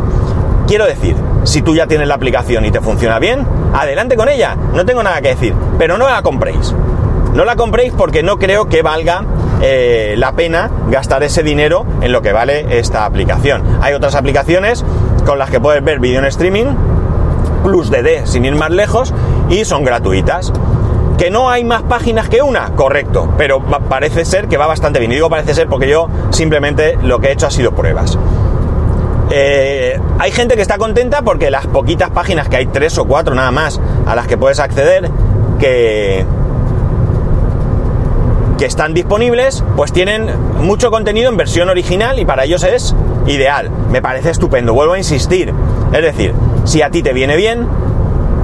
Quiero 0.66 0.86
decir, 0.86 1.14
si 1.44 1.62
tú 1.62 1.76
ya 1.76 1.86
tienes 1.86 2.08
la 2.08 2.14
aplicación 2.14 2.64
y 2.64 2.70
te 2.70 2.80
funciona 2.80 3.18
bien, 3.18 3.46
adelante 3.74 4.16
con 4.16 4.28
ella. 4.28 4.56
No 4.72 4.84
tengo 4.84 5.02
nada 5.02 5.20
que 5.20 5.28
decir. 5.28 5.54
Pero 5.78 5.98
no 5.98 6.08
la 6.08 6.22
compréis. 6.22 6.74
No 7.34 7.44
la 7.44 7.54
compréis 7.54 7.92
porque 7.92 8.22
no 8.22 8.38
creo 8.38 8.68
que 8.68 8.82
valga 8.82 9.22
eh, 9.62 10.14
la 10.16 10.32
pena 10.32 10.70
gastar 10.90 11.22
ese 11.22 11.42
dinero 11.42 11.86
en 12.00 12.10
lo 12.10 12.22
que 12.22 12.32
vale 12.32 12.78
esta 12.78 13.04
aplicación. 13.04 13.62
Hay 13.82 13.94
otras 13.94 14.14
aplicaciones 14.14 14.84
con 15.26 15.38
las 15.38 15.50
que 15.50 15.60
puedes 15.60 15.84
ver 15.84 15.98
vídeo 15.98 16.20
en 16.20 16.24
streaming, 16.26 16.66
plus 17.64 17.90
DD 17.90 18.24
sin 18.24 18.44
ir 18.44 18.54
más 18.54 18.70
lejos, 18.70 19.12
y 19.50 19.64
son 19.64 19.84
gratuitas. 19.84 20.52
¿Que 21.18 21.30
no 21.30 21.50
hay 21.50 21.64
más 21.64 21.82
páginas 21.82 22.28
que 22.28 22.42
una? 22.42 22.70
Correcto, 22.70 23.32
pero 23.36 23.60
parece 23.60 24.24
ser 24.24 24.48
que 24.48 24.56
va 24.56 24.66
bastante 24.66 24.98
bien. 24.98 25.12
Y 25.12 25.16
digo 25.16 25.28
parece 25.28 25.54
ser 25.54 25.66
porque 25.66 25.88
yo 25.88 26.08
simplemente 26.30 26.98
lo 27.02 27.18
que 27.20 27.28
he 27.28 27.32
hecho 27.32 27.46
ha 27.46 27.50
sido 27.50 27.72
pruebas. 27.72 28.18
Eh, 29.30 29.98
hay 30.18 30.30
gente 30.30 30.54
que 30.54 30.62
está 30.62 30.78
contenta 30.78 31.22
porque 31.22 31.50
las 31.50 31.66
poquitas 31.66 32.10
páginas, 32.10 32.48
que 32.48 32.56
hay 32.56 32.66
tres 32.66 32.96
o 32.98 33.06
cuatro 33.06 33.34
nada 33.34 33.50
más, 33.50 33.80
a 34.06 34.14
las 34.14 34.26
que 34.26 34.36
puedes 34.36 34.60
acceder, 34.60 35.10
que, 35.58 36.24
que 38.58 38.64
están 38.64 38.94
disponibles, 38.94 39.62
pues 39.76 39.92
tienen 39.92 40.30
mucho 40.60 40.90
contenido 40.90 41.30
en 41.30 41.36
versión 41.36 41.68
original 41.68 42.18
y 42.18 42.24
para 42.24 42.44
ellos 42.44 42.64
es 42.64 42.94
ideal. 43.26 43.70
Me 43.90 44.00
parece 44.00 44.30
estupendo, 44.30 44.72
vuelvo 44.72 44.94
a 44.94 44.98
insistir. 44.98 45.52
Es 45.92 46.02
decir, 46.02 46.32
si 46.64 46.82
a 46.82 46.90
ti 46.90 47.02
te 47.02 47.12
viene 47.12 47.36
bien 47.36 47.66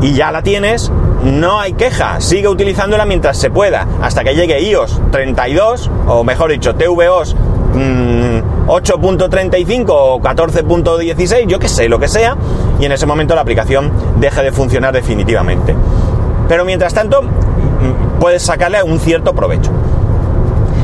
y 0.00 0.12
ya 0.12 0.30
la 0.30 0.42
tienes, 0.42 0.92
no 1.24 1.60
hay 1.60 1.74
queja, 1.74 2.20
sigue 2.20 2.48
utilizándola 2.48 3.06
mientras 3.06 3.38
se 3.38 3.50
pueda, 3.50 3.86
hasta 4.00 4.24
que 4.24 4.34
llegue 4.34 4.60
iOS 4.60 5.00
32, 5.12 5.90
o 6.08 6.24
mejor 6.24 6.50
dicho, 6.50 6.74
tvOS 6.74 7.36
8.35 7.72 9.84
mm, 9.84 9.90
o 9.90 10.20
14.16, 10.20 11.46
yo 11.46 11.58
que 11.58 11.68
sé, 11.68 11.88
lo 11.88 11.98
que 11.98 12.08
sea, 12.08 12.36
y 12.80 12.84
en 12.84 12.92
ese 12.92 13.06
momento 13.06 13.34
la 13.34 13.40
aplicación 13.40 13.90
deje 14.16 14.42
de 14.42 14.52
funcionar 14.52 14.92
definitivamente. 14.92 15.74
Pero 16.48 16.64
mientras 16.64 16.92
tanto, 16.92 17.22
mm, 17.22 18.18
puedes 18.20 18.42
sacarle 18.42 18.82
un 18.82 18.98
cierto 18.98 19.34
provecho. 19.34 19.70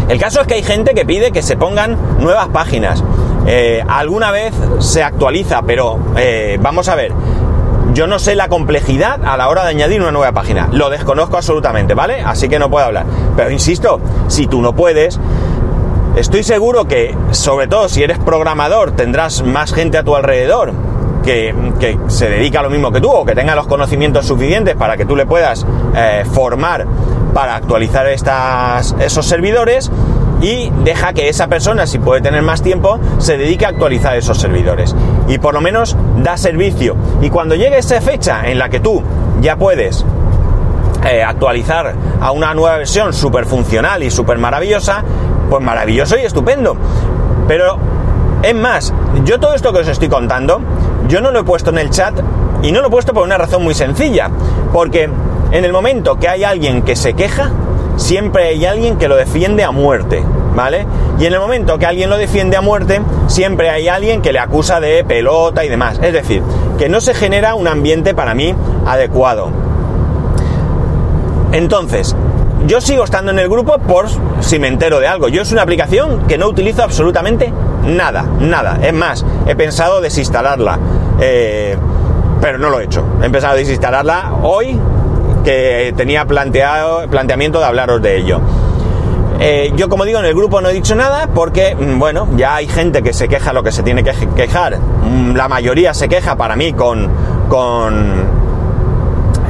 El 0.09 0.19
caso 0.19 0.41
es 0.41 0.47
que 0.47 0.55
hay 0.55 0.62
gente 0.62 0.95
que 0.95 1.05
pide 1.05 1.33
que 1.33 1.43
se 1.43 1.57
pongan 1.57 1.97
nuevas 2.19 2.49
páginas. 2.49 3.05
Eh, 3.47 3.85
alguna 3.87 4.31
vez 4.31 4.55
se 4.79 5.03
actualiza, 5.03 5.62
pero 5.62 5.99
eh, 6.17 6.59
vamos 6.61 6.88
a 6.88 6.95
ver. 6.95 7.12
Yo 7.93 8.07
no 8.07 8.19
sé 8.19 8.35
la 8.35 8.49
complejidad 8.49 9.21
a 9.25 9.37
la 9.37 9.49
hora 9.49 9.65
de 9.65 9.71
añadir 9.71 10.00
una 10.00 10.11
nueva 10.11 10.33
página. 10.33 10.69
Lo 10.73 10.88
desconozco 10.88 11.37
absolutamente, 11.37 11.93
¿vale? 11.95 12.21
Así 12.21 12.49
que 12.49 12.59
no 12.59 12.71
puedo 12.71 12.87
hablar. 12.87 13.05
Pero 13.37 13.50
insisto, 13.50 14.00
si 14.29 14.47
tú 14.47 14.62
no 14.62 14.75
puedes, 14.75 15.21
estoy 16.17 16.43
seguro 16.43 16.87
que, 16.87 17.15
sobre 17.33 17.67
todo 17.67 17.88
si 17.88 18.03
eres 18.03 18.19
programador, 18.19 18.93
tendrás 18.93 19.43
más 19.43 19.75
gente 19.75 19.99
a 19.99 20.05
tu 20.05 20.17
alrededor 20.17 20.73
que, 21.23 21.99
se 22.09 22.31
dedica 22.31 22.61
a 22.61 22.62
lo 22.62 22.71
mismo 22.71 22.91
que 22.91 23.00
tú 23.00 23.11
o 23.11 23.25
que 23.25 23.35
tenga 23.35 23.55
los 23.55 23.67
conocimientos 23.67 24.27
suficientes 24.27 24.75
para 24.77 24.97
que 24.97 25.05
tú 25.05 25.15
le 25.15 25.27
puedas 25.27 25.67
eh, 25.95 26.25
formar 26.33 26.87
para 27.35 27.56
actualizar 27.56 28.06
estas, 28.06 28.94
esos 28.99 29.26
servidores 29.26 29.90
y 30.40 30.70
deja 30.85 31.12
que 31.12 31.28
esa 31.28 31.49
persona, 31.49 31.87
si 31.87 31.99
puede 31.99 32.20
tener 32.20 32.42
más 32.42 32.62
tiempo, 32.62 32.99
se 33.18 33.37
dedique 33.37 33.66
a 33.66 33.70
actualizar 33.70 34.16
esos 34.16 34.38
servidores. 34.38 34.94
Y 35.26 35.38
por 35.38 35.54
lo 35.54 35.61
menos 35.61 35.97
da 36.23 36.37
servicio. 36.37 36.97
Y 37.20 37.30
cuando 37.30 37.54
llegue 37.54 37.78
esa 37.78 38.00
fecha 38.00 38.42
en 38.44 38.58
la 38.58 38.68
que 38.68 38.80
tú 38.80 39.02
ya 39.40 39.56
puedes 39.56 40.04
eh, 41.04 41.23
actualizar 41.23 41.94
a 42.20 42.30
una 42.30 42.54
nueva 42.54 42.78
versión 42.78 43.12
súper 43.12 43.47
funcional 43.47 44.02
y 44.02 44.11
súper 44.11 44.38
maravillosa, 44.38 45.02
pues 45.50 45.62
maravilloso 45.62 46.16
y 46.16 46.23
estupendo. 46.23 46.76
Pero 47.49 47.78
es 48.42 48.54
más, 48.54 48.92
yo 49.25 49.40
todo 49.40 49.54
esto 49.54 49.73
que 49.73 49.80
os 49.80 49.88
estoy 49.88 50.08
contando, 50.08 50.61
yo 51.08 51.20
no 51.20 51.30
lo 51.30 51.40
he 51.40 51.44
puesto 51.44 51.70
en 51.70 51.78
el 51.78 51.90
chat 51.90 52.14
y 52.62 52.70
no 52.73 52.80
lo 52.80 52.88
he 52.88 52.90
puesto 52.90 53.12
por 53.12 53.25
una 53.25 53.38
razón 53.38 53.64
muy 53.64 53.75
sencilla. 53.75 54.30
Porque 54.73 55.08
en 55.50 55.64
el 55.64 55.73
momento 55.73 56.19
que 56.19 56.28
hay 56.28 56.45
alguien 56.45 56.83
que 56.83 56.97
se 56.97 57.14
queja, 57.14 57.50
siempre 57.97 58.49
hay 58.49 58.64
alguien 58.67 58.97
que 58.97 59.09
lo 59.09 59.17
defiende 59.17 59.64
a 59.64 59.71
muerte, 59.71 60.23
¿vale? 60.55 60.87
Y 61.19 61.26
en 61.26 61.33
el 61.33 61.40
momento 61.40 61.78
que 61.78 61.87
alguien 61.87 62.11
lo 62.11 62.17
defiende 62.17 62.57
a 62.57 62.61
muerte, 62.61 63.00
siempre 63.26 63.71
hay 63.71 63.88
alguien 63.88 64.23
que 64.23 64.33
le 64.33 64.38
acusa 64.38 64.81
de 64.81 65.05
pelota 65.05 65.64
y 65.64 65.69
demás. 65.69 65.99
Es 66.02 66.12
decir, 66.12 66.43
que 66.78 66.88
no 66.88 67.00
se 67.00 67.14
genera 67.14 67.55
un 67.55 67.67
ambiente 67.67 68.14
para 68.14 68.35
mí 68.35 68.55
adecuado. 68.87 69.50
Entonces, 71.52 72.14
yo 72.67 72.81
sigo 72.81 73.05
estando 73.05 73.31
en 73.31 73.38
el 73.38 73.49
grupo 73.49 73.78
por 73.78 74.07
si 74.40 74.59
me 74.59 74.69
entero 74.69 75.00
de 75.00 75.07
algo. 75.07 75.28
Yo 75.28 75.43
es 75.43 75.52
una 75.52 75.62
aplicación 75.62 76.26
que 76.26 76.38
no 76.38 76.47
utilizo 76.47 76.83
absolutamente 76.83 77.52
nada, 77.85 78.25
nada. 78.40 78.78
Es 78.83 78.93
más, 78.93 79.25
he 79.47 79.57
pensado 79.57 80.00
desinstalarla, 80.00 80.78
eh, 81.21 81.76
pero 82.40 82.59
no 82.59 82.69
lo 82.69 82.81
he 82.81 82.85
hecho. 82.85 83.05
He 83.23 83.45
a 83.45 83.55
desinstalarla 83.55 84.35
hoy 84.43 84.78
que 85.49 85.95
tenía 85.97 86.26
planteado, 86.26 87.09
planteamiento 87.09 87.59
de 87.59 87.64
hablaros 87.64 88.02
de 88.02 88.19
ello. 88.19 88.38
Eh, 89.40 89.73
yo 89.76 89.88
como 89.88 90.05
digo 90.05 90.19
en 90.19 90.26
el 90.26 90.35
grupo 90.35 90.61
no 90.61 90.69
he 90.69 90.75
dicho 90.75 90.95
nada 90.95 91.26
porque, 91.35 91.75
mm, 91.75 91.99
bueno, 91.99 92.28
ya 92.37 92.57
hay 92.57 92.69
gente 92.69 93.02
que 93.02 93.14
se 93.14 93.28
queja 93.28 93.55
lo 93.55 93.62
que 93.62 93.73
se 93.73 93.83
tiene 93.83 94.05
que 94.05 94.12
quejar. 94.37 94.78
Mm, 94.78 95.35
la 95.37 95.49
mayoría 95.49 95.95
se 95.95 96.07
queja 96.07 96.37
para 96.37 96.55
mí 96.55 96.75
con, 96.75 97.09
con, 97.49 98.25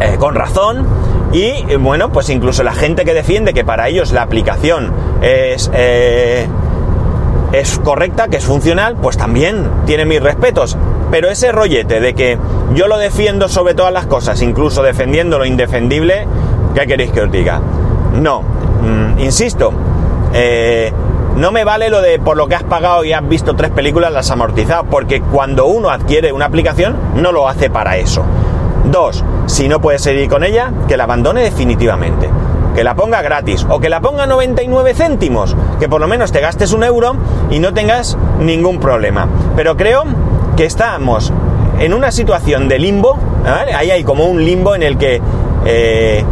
eh, 0.01 0.15
con 0.21 0.37
razón. 0.37 0.87
Y 1.33 1.75
bueno, 1.75 2.13
pues 2.13 2.31
incluso 2.31 2.63
la 2.63 2.75
gente 2.75 3.05
que 3.05 3.13
defiende 3.13 3.53
que 3.53 3.65
para 3.65 3.89
ellos 3.89 4.13
la 4.13 4.23
aplicación 4.23 4.93
es, 5.21 5.69
eh, 5.75 6.47
es 7.51 7.77
correcta, 7.81 8.29
que 8.29 8.37
es 8.37 8.45
funcional, 8.45 8.95
pues 9.03 9.17
también 9.17 9.69
tiene 9.85 10.05
mis 10.05 10.23
respetos. 10.23 10.77
Pero 11.11 11.31
ese 11.31 11.53
rollete 11.53 12.01
de 12.01 12.15
que 12.15 12.39
yo 12.75 12.87
lo 12.87 12.99
defiendo 12.99 13.49
sobre 13.49 13.75
todas 13.75 13.93
las 13.93 14.07
cosas, 14.07 14.43
incluso 14.43 14.83
defendiendo 14.83 15.39
lo 15.39 15.45
indefendible, 15.47 16.27
¿qué 16.75 16.87
queréis 16.87 17.13
que 17.13 17.23
os 17.23 17.33
diga? 17.33 17.61
No, 18.15 18.43
mm, 18.43 19.19
insisto, 19.21 19.73
eh, 20.35 20.93
no 21.37 21.53
me 21.53 21.65
vale 21.65 21.89
lo 21.89 22.03
de 22.03 22.19
por 22.19 22.37
lo 22.37 22.49
que 22.49 22.57
has 22.57 22.65
pagado 22.65 23.05
y 23.05 23.13
has 23.13 23.27
visto 23.27 23.55
tres 23.55 23.71
películas 23.71 24.13
las 24.13 24.31
amortizado, 24.31 24.85
porque 24.85 25.21
cuando 25.21 25.67
uno 25.67 25.91
adquiere 25.91 26.33
una 26.33 26.47
aplicación 26.47 26.97
no 27.15 27.33
lo 27.33 27.49
hace 27.49 27.71
para 27.71 27.97
eso. 27.97 28.25
Dos, 28.91 29.25
si 29.47 29.69
no 29.69 29.81
puedes 29.81 30.03
seguir 30.03 30.29
con 30.29 30.45
ella, 30.45 30.73
que 30.89 30.97
la 30.97 31.05
abandone 31.05 31.43
definitivamente. 31.43 32.29
Que 32.75 32.85
la 32.85 32.95
ponga 32.95 33.23
gratis 33.23 33.67
o 33.69 33.81
que 33.81 33.89
la 33.89 34.01
ponga 34.01 34.27
99 34.27 34.95
céntimos, 34.95 35.57
que 35.81 35.89
por 35.89 36.01
lo 36.01 36.09
menos 36.09 36.33
te 36.33 36.41
gastes 36.41 36.73
un 36.73 36.85
euro 36.85 37.17
y 37.51 37.59
no 37.59 37.73
tengas 37.73 38.17
ningún 38.41 38.79
problema. 38.79 39.27
Pero 39.57 39.77
creo 39.77 40.05
que 40.59 40.65
estamos 40.65 41.33
en 41.79 41.95
una 41.95 42.11
situación 42.11 42.67
de 42.67 42.81
limbo, 42.81 43.17
ahí 43.47 43.93
hay 43.93 44.03
como 44.03 44.25
un 44.25 44.45
limbo 44.45 44.75
en 44.75 44.83
el 44.83 44.99
que 44.99 45.23
eh, 45.65 46.25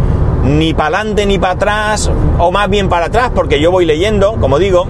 ni 0.42 0.75
para 0.75 0.99
adelante 0.99 1.26
ni 1.26 1.38
para 1.38 1.52
atrás, 1.52 2.11
o 2.37 2.50
más 2.50 2.68
bien 2.68 2.88
para 2.88 3.06
atrás, 3.06 3.30
porque 3.33 3.61
yo 3.61 3.71
voy 3.71 3.87
leyendo, 3.87 4.33
como 4.40 4.59
digo, 4.59 4.88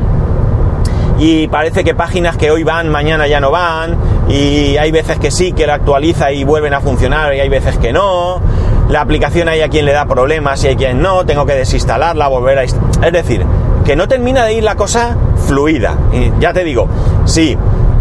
y 1.18 1.48
parece 1.48 1.84
que 1.84 1.94
páginas 1.94 2.38
que 2.38 2.50
hoy 2.50 2.62
van, 2.62 2.88
mañana 2.88 3.26
ya 3.26 3.38
no 3.38 3.50
van, 3.50 3.98
y 4.26 4.78
hay 4.78 4.90
veces 4.90 5.18
que 5.18 5.30
sí, 5.30 5.52
que 5.52 5.66
la 5.66 5.74
actualiza 5.74 6.32
y 6.32 6.42
vuelven 6.44 6.72
a 6.72 6.80
funcionar, 6.80 7.34
y 7.34 7.40
hay 7.40 7.50
veces 7.50 7.76
que 7.76 7.92
no. 7.92 8.40
La 8.88 9.02
aplicación 9.02 9.50
hay 9.50 9.60
a 9.60 9.68
quien 9.68 9.84
le 9.84 9.92
da 9.92 10.06
problemas 10.06 10.64
y 10.64 10.68
hay 10.68 10.76
quien 10.76 11.02
no, 11.02 11.26
tengo 11.26 11.44
que 11.44 11.56
desinstalarla, 11.56 12.26
volver 12.28 12.58
a... 12.60 12.62
Es 12.62 13.12
decir, 13.12 13.44
que 13.84 13.96
no 13.96 14.08
termina 14.08 14.46
de 14.46 14.54
ir 14.54 14.64
la 14.64 14.76
cosa 14.76 15.14
fluida. 15.46 15.94
Ya 16.40 16.54
te 16.54 16.64
digo, 16.64 16.88
sí, 17.26 17.58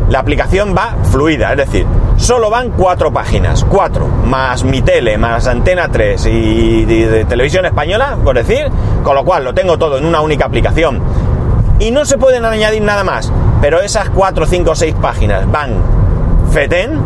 la 0.10 0.20
aplicación 0.20 0.76
va 0.78 0.96
fluida, 1.12 1.52
es 1.52 1.58
decir, 1.58 1.86
solo 2.18 2.50
van 2.50 2.72
cuatro 2.72 3.12
páginas, 3.12 3.66
cuatro, 3.66 4.08
más 4.08 4.64
mi 4.64 4.82
tele, 4.82 5.18
más 5.18 5.48
antena 5.48 5.90
3 5.90 6.26
y 6.28 6.86
de, 6.86 7.26
televisión 7.26 7.66
española, 7.66 8.18
por 8.24 8.36
decir, 8.36 8.68
con 9.04 9.16
lo 9.16 9.26
cual 9.26 9.44
lo 9.44 9.54
tengo 9.54 9.78
todo 9.78 9.98
en 9.98 10.06
una 10.06 10.22
única 10.22 10.46
aplicación. 10.46 11.02
Y 11.80 11.92
no 11.92 12.06
se 12.06 12.18
pueden 12.18 12.46
añadir 12.46 12.82
nada 12.82 13.04
más, 13.04 13.32
pero 13.62 13.82
esas 13.82 14.10
cuatro, 14.10 14.46
cinco, 14.46 14.76
seis 14.76 14.96
páginas 15.02 15.50
van 15.52 15.74
feten, 16.52 17.02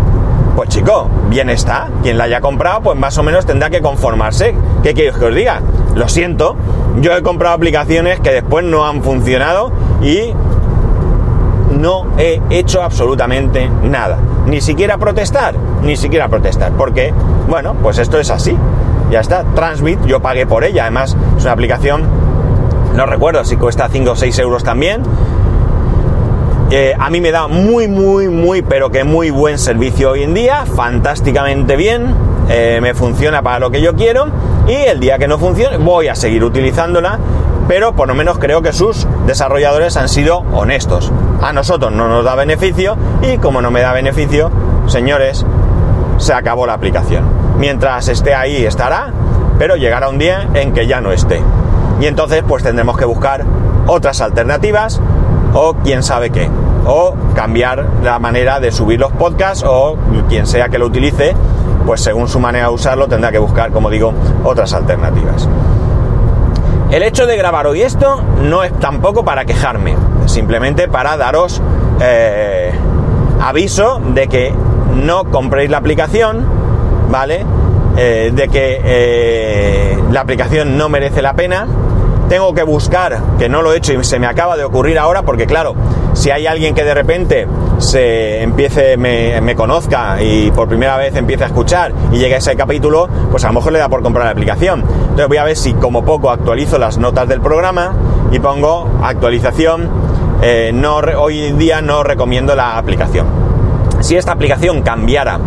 pues 0.55 0.69
chico, 0.69 1.07
bien 1.29 1.49
está. 1.49 1.87
Quien 2.03 2.17
la 2.17 2.25
haya 2.25 2.41
comprado, 2.41 2.81
pues 2.81 2.99
más 2.99 3.17
o 3.17 3.23
menos 3.23 3.45
tendrá 3.45 3.69
que 3.69 3.81
conformarse. 3.81 4.53
¿Qué 4.83 4.93
queréis 4.93 5.15
que 5.15 5.25
os 5.25 5.33
diga? 5.33 5.61
Lo 5.95 6.07
siento, 6.09 6.55
Yo 7.01 7.15
he 7.15 7.23
comprado 7.23 7.55
aplicaciones 7.55 8.19
que 8.19 8.31
después 8.31 8.65
no 8.65 8.85
han 8.85 9.01
funcionado 9.01 9.71
y 10.01 10.33
no 11.79 12.05
he 12.17 12.41
hecho 12.49 12.83
absolutamente 12.83 13.69
nada. 13.83 14.17
Ni 14.45 14.61
siquiera 14.61 14.97
protestar, 14.97 15.55
ni 15.81 15.95
siquiera 15.95 16.27
protestar. 16.27 16.73
Porque, 16.73 17.13
bueno, 17.47 17.75
pues 17.81 17.97
esto 17.97 18.19
es 18.19 18.29
así. 18.29 18.55
Ya 19.09 19.21
está. 19.21 19.43
Transmit, 19.55 20.05
yo 20.05 20.19
pagué 20.19 20.45
por 20.45 20.63
ella. 20.63 20.83
Además, 20.83 21.15
es 21.37 21.43
una 21.43 21.53
aplicación, 21.53 22.03
no 22.95 23.05
recuerdo 23.05 23.43
si 23.45 23.55
cuesta 23.55 23.87
5 23.89 24.11
o 24.11 24.15
6 24.15 24.39
euros 24.39 24.63
también. 24.63 25.03
Eh, 26.71 26.93
a 26.99 27.09
mí 27.09 27.19
me 27.19 27.31
da 27.31 27.47
muy, 27.47 27.87
muy, 27.87 28.29
muy, 28.29 28.61
pero 28.61 28.91
que 28.91 29.03
muy 29.03 29.31
buen 29.31 29.57
servicio 29.57 30.11
hoy 30.11 30.23
en 30.23 30.33
día. 30.33 30.65
Fantásticamente 30.65 31.75
bien. 31.75 32.13
Eh, 32.49 32.79
me 32.81 32.93
funciona 32.93 33.41
para 33.41 33.59
lo 33.59 33.71
que 33.71 33.81
yo 33.81 33.95
quiero. 33.95 34.27
Y 34.67 34.73
el 34.73 34.99
día 34.99 35.17
que 35.17 35.27
no 35.27 35.39
funcione, 35.39 35.77
voy 35.77 36.09
a 36.09 36.15
seguir 36.15 36.43
utilizándola 36.43 37.17
pero 37.69 37.93
por 37.93 38.07
lo 38.07 38.15
menos 38.15 38.39
creo 38.39 38.63
que 38.63 38.73
sus 38.73 39.05
desarrolladores 39.27 39.95
han 39.95 40.09
sido 40.09 40.39
honestos. 40.53 41.11
A 41.39 41.53
nosotros 41.53 41.91
no 41.91 42.07
nos 42.07 42.25
da 42.25 42.33
beneficio 42.33 42.97
y 43.21 43.37
como 43.37 43.61
no 43.61 43.69
me 43.69 43.81
da 43.81 43.93
beneficio, 43.93 44.49
señores, 44.87 45.45
se 46.17 46.33
acabó 46.33 46.65
la 46.65 46.73
aplicación. 46.73 47.25
Mientras 47.59 48.07
esté 48.07 48.33
ahí 48.33 48.65
estará, 48.65 49.13
pero 49.59 49.75
llegará 49.75 50.09
un 50.09 50.17
día 50.17 50.49
en 50.55 50.73
que 50.73 50.87
ya 50.87 50.99
no 50.99 51.11
esté. 51.11 51.43
Y 52.01 52.07
entonces 52.07 52.43
pues 52.47 52.63
tendremos 52.63 52.97
que 52.97 53.05
buscar 53.05 53.45
otras 53.85 54.19
alternativas 54.21 54.99
o 55.53 55.75
quién 55.75 56.01
sabe 56.01 56.31
qué. 56.31 56.49
O 56.87 57.13
cambiar 57.35 57.85
la 58.01 58.17
manera 58.17 58.59
de 58.59 58.71
subir 58.71 58.99
los 58.99 59.11
podcasts 59.11 59.63
o 59.63 59.95
quien 60.27 60.47
sea 60.47 60.69
que 60.69 60.79
lo 60.79 60.87
utilice, 60.87 61.35
pues 61.85 62.01
según 62.01 62.29
su 62.29 62.39
manera 62.39 62.69
de 62.69 62.73
usarlo 62.73 63.07
tendrá 63.07 63.31
que 63.31 63.37
buscar, 63.37 63.69
como 63.71 63.91
digo, 63.91 64.11
otras 64.43 64.73
alternativas. 64.73 65.47
El 66.91 67.03
hecho 67.03 67.27
de 67.27 67.37
grabar 67.37 67.67
hoy 67.67 67.83
esto 67.83 68.19
no 68.41 68.63
es 68.63 68.73
tampoco 68.79 69.23
para 69.23 69.45
quejarme, 69.45 69.95
simplemente 70.25 70.87
para 70.87 71.17
daros 71.17 71.61
eh, 72.01 72.71
aviso 73.39 74.01
de 74.03 74.27
que 74.27 74.51
no 74.95 75.25
compréis 75.25 75.69
la 75.69 75.77
aplicación, 75.77 76.47
¿vale? 77.11 77.45
Eh, 77.95 78.31
de 78.33 78.47
que 78.47 78.81
eh, 78.83 79.99
la 80.11 80.21
aplicación 80.21 80.79
no 80.79 80.89
merece 80.89 81.21
la 81.21 81.33
pena. 81.33 81.67
Tengo 82.29 82.53
que 82.53 82.61
buscar, 82.61 83.19
que 83.39 83.49
no 83.49 83.63
lo 83.63 83.73
he 83.73 83.77
hecho 83.77 83.91
y 83.91 84.03
se 84.03 84.19
me 84.19 84.27
acaba 84.27 84.55
de 84.55 84.63
ocurrir 84.63 84.99
ahora, 84.99 85.23
porque 85.23 85.47
claro, 85.47 85.73
si 86.13 86.29
hay 86.29 86.45
alguien 86.45 86.75
que 86.75 86.83
de 86.83 86.93
repente 86.93 87.47
se 87.79 88.43
empiece, 88.43 88.97
me, 88.97 89.55
conozca 89.55 90.21
y 90.21 90.51
por 90.51 90.67
primera 90.67 90.95
vez 90.95 91.15
empiece 91.15 91.45
a 91.45 91.47
escuchar 91.47 91.91
y 92.11 92.19
llegue 92.19 92.35
a 92.35 92.37
ese 92.37 92.55
capítulo, 92.55 93.09
pues 93.31 93.43
a 93.45 93.47
lo 93.47 93.53
mejor 93.53 93.73
le 93.73 93.79
da 93.79 93.89
por 93.89 94.03
comprar 94.03 94.25
la 94.25 94.31
aplicación. 94.31 94.81
Entonces 94.81 95.27
voy 95.27 95.37
a 95.37 95.43
ver 95.43 95.57
si 95.57 95.73
como 95.73 96.05
poco 96.05 96.29
actualizo 96.29 96.77
las 96.77 96.99
notas 96.99 97.27
del 97.27 97.41
programa 97.41 97.93
y 98.31 98.37
pongo 98.37 98.87
actualización. 99.01 99.89
Eh, 100.43 100.69
no, 100.71 100.97
hoy 100.97 101.45
en 101.45 101.57
día 101.57 101.81
no 101.81 102.03
recomiendo 102.03 102.55
la 102.55 102.77
aplicación. 102.77 103.25
Si 104.01 104.15
esta 104.15 104.33
aplicación 104.33 104.83
cambiara, 104.83 105.39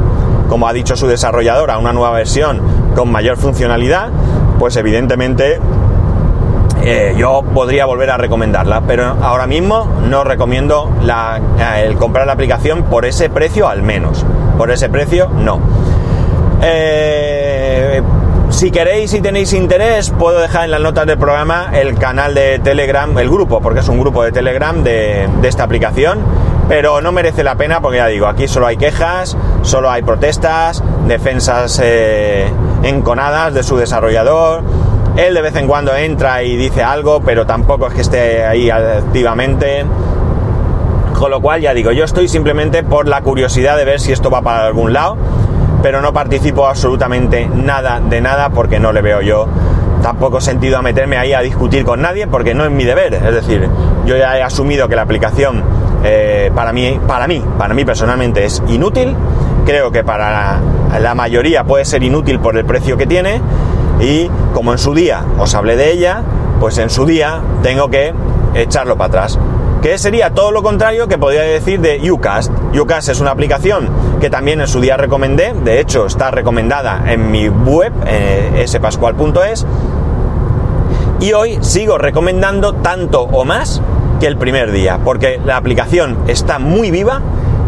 como 0.49 0.67
ha 0.67 0.73
dicho 0.73 0.97
su 0.97 1.07
desarrollador, 1.07 1.71
a 1.71 1.79
una 1.79 1.93
nueva 1.93 2.11
versión 2.11 2.61
con 2.97 3.13
mayor 3.13 3.37
funcionalidad, 3.37 4.11
pues 4.59 4.77
evidentemente 4.77 5.61
eh, 6.85 7.15
yo 7.17 7.43
podría 7.55 7.87
volver 7.87 8.11
a 8.11 8.17
recomendarla, 8.17 8.83
pero 8.87 9.17
ahora 9.23 9.47
mismo 9.47 9.87
no 10.09 10.25
recomiendo 10.25 10.91
eh, 11.01 11.85
el 11.87 11.97
comprar 11.97 12.27
la 12.27 12.33
aplicación 12.33 12.85
por 12.85 13.05
ese 13.05 13.31
precio 13.31 13.69
al 13.69 13.83
menos. 13.83 14.25
Por 14.59 14.73
ese 14.73 14.89
precio, 14.89 15.29
no. 15.29 15.61
Eh, 16.61 18.03
si 18.51 18.73
queréis 18.73 19.15
y 19.15 19.21
tenéis 19.21 19.53
interés, 19.53 20.11
puedo 20.11 20.41
dejar 20.41 20.65
en 20.65 20.73
las 20.73 20.81
notas 20.81 21.07
del 21.07 21.19
programa 21.19 21.71
el 21.73 21.95
canal 21.95 22.35
de 22.35 22.59
Telegram, 22.59 23.17
el 23.17 23.31
grupo, 23.31 23.61
porque 23.61 23.81
es 23.81 23.89
un 23.89 24.01
grupo 24.01 24.25
de 24.25 24.33
Telegram 24.33 24.83
de, 24.83 25.29
esta 25.45 25.63
aplicación, 25.63 26.19
pero 26.69 27.01
no 27.01 27.13
merece 27.13 27.45
la 27.45 27.55
pena 27.55 27.81
porque 27.81 27.99
ya 27.99 28.07
digo, 28.09 28.27
aquí 28.27 28.49
solo 28.49 28.67
hay 28.67 28.77
quejas, 28.77 29.37
solo 29.63 29.89
hay 29.91 30.03
protestas, 30.03 30.83
defensas 31.07 31.81
enconadas 32.83 33.55
de 33.55 33.63
su 33.63 33.77
desarrollador, 33.77 34.63
él 35.17 35.35
de 35.35 35.43
vez 35.43 35.55
en 35.57 35.67
cuando 35.67 35.95
entra 35.95 36.43
y 36.43 36.57
dice 36.57 36.83
algo, 36.83 37.21
pero 37.21 37.47
tampoco 37.47 37.87
es 37.89 37.95
que 37.95 38.01
esté 38.01 38.45
ahí 38.45 38.71
activamente. 38.71 39.85
Con 41.19 41.31
lo 41.31 41.41
cual, 41.41 41.61
ya 41.61 41.75
digo, 41.75 41.93
yo 41.93 42.05
estoy 42.05 42.29
simplemente 42.29 42.83
por 42.83 43.07
la 43.07 43.21
curiosidad 43.21 43.77
de 43.77 43.85
ver 43.85 44.01
si 44.01 44.13
esto 44.13 44.31
va 44.31 44.43
para 44.43 44.67
algún 44.67 44.93
lado, 44.93 45.17
pero 45.83 46.01
no 46.01 46.13
participo 46.13 46.67
absolutamente 46.67 47.47
nada 47.47 48.01
de 48.01 48.21
nada 48.21 48.51
porque 48.51 48.81
no 48.81 48.93
le 48.93 49.03
veo 49.03 49.21
yo 49.21 49.47
tampoco 50.03 50.41
sentido 50.41 50.79
a 50.79 50.83
meterme 50.83 51.17
ahí 51.17 51.33
a 51.33 51.41
discutir 51.41 51.85
con 51.85 52.03
nadie 52.03 52.27
porque 52.27 52.55
no 52.55 52.65
es 52.65 52.71
mi 52.71 52.85
deber. 52.85 53.15
Es 53.15 53.35
decir, 53.35 53.69
yo 54.05 54.17
ya 54.17 54.37
he 54.37 54.43
asumido 54.43 54.89
que 54.89 54.97
la 54.97 55.03
aplicación 55.03 55.63
eh, 56.03 56.51
para 56.55 56.73
mí, 56.73 56.99
para 57.07 57.29
mí, 57.29 57.43
para 57.57 57.73
mí 57.73 57.85
personalmente 57.85 58.45
es 58.45 58.61
inútil. 58.67 59.15
Creo 59.65 59.93
que 59.93 60.03
para 60.03 60.59
la 61.01 61.15
mayoría 61.15 61.63
puede 61.63 61.85
ser 61.85 62.03
inútil 62.03 62.41
por 62.41 62.57
el 62.57 62.65
precio 62.65 62.97
que 62.97 63.07
tiene 63.07 63.41
y 64.01 64.31
como 64.55 64.73
en 64.73 64.79
su 64.79 64.95
día 64.95 65.25
os 65.39 65.55
hablé 65.55 65.77
de 65.77 65.93
ella, 65.93 66.23
pues 66.61 66.79
en 66.79 66.91
su 66.91 67.07
día 67.07 67.41
tengo 67.63 67.89
que 67.89 68.15
echarlo 68.55 68.97
para 68.97 69.09
atrás. 69.09 69.39
Que 69.83 69.99
sería 69.99 70.31
todo 70.31 70.53
lo 70.53 70.63
contrario 70.63 71.09
que 71.09 71.19
podría 71.19 71.43
decir 71.43 71.81
de 71.81 72.11
Ucast. 72.11 72.53
Ucast 72.79 73.09
es 73.09 73.21
una 73.21 73.33
aplicación 73.33 73.89
que 74.21 74.31
también 74.31 74.61
en 74.61 74.69
su 74.69 74.81
día 74.81 74.97
recomendé, 74.97 75.55
de 75.65 75.81
hecho 75.81 76.07
está 76.07 76.31
recomendada 76.31 77.03
en 77.09 77.31
mi 77.33 77.49
web, 77.49 77.93
eh, 78.07 78.65
spascual.es, 78.69 79.67
y 81.19 81.33
hoy 81.33 81.59
sigo 81.63 81.99
recomendando 81.99 82.75
tanto 82.75 83.23
o 83.23 83.45
más 83.45 83.83
que 84.21 84.29
el 84.29 84.37
primer 84.37 84.71
día, 84.71 85.01
porque 85.05 85.41
la 85.45 85.57
aplicación 85.57 86.19
está 86.29 86.61
muy 86.61 86.93
viva, 86.93 87.21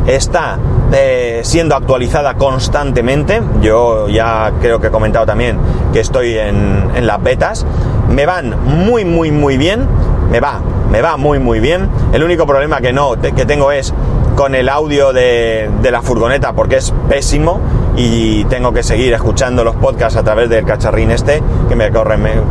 está 0.07 0.59
eh, 0.93 1.41
siendo 1.45 1.75
actualizada 1.75 2.35
constantemente. 2.35 3.41
Yo 3.61 4.09
ya 4.09 4.53
creo 4.61 4.81
que 4.81 4.89
he 4.89 4.91
comentado 4.91 5.27
también 5.27 5.59
que 5.93 6.01
estoy 6.01 6.39
en, 6.39 7.07
las 7.07 7.23
betas. 7.23 7.67
Me 8.09 8.27
van 8.27 8.55
muy, 8.65 9.05
muy, 9.05 9.31
muy 9.31 9.57
bien. 9.57 9.87
Me 10.31 10.41
va, 10.41 10.61
me 10.91 11.03
va 11.03 11.17
muy, 11.17 11.39
muy 11.39 11.61
bien. 11.61 11.89
El 12.13 12.23
único 12.23 12.47
problema 12.47 12.81
que 12.81 12.93
no 12.93 13.13
que 13.21 13.47
tengo 13.47 13.73
es 13.73 13.93
con 14.35 14.55
el 14.55 14.69
audio 14.69 15.13
de, 15.13 15.71
la 15.83 16.03
furgoneta 16.03 16.53
porque 16.55 16.77
es 16.77 16.93
pésimo 17.09 17.61
y 17.97 18.45
tengo 18.47 18.73
que 18.73 18.83
seguir 18.83 19.13
escuchando 19.13 19.63
los 19.63 19.77
podcasts 19.77 20.19
a 20.19 20.25
través 20.25 20.49
del 20.49 20.65
cacharrín 20.65 21.13
este 21.13 21.41
que 21.69 21.77
me, 21.77 21.93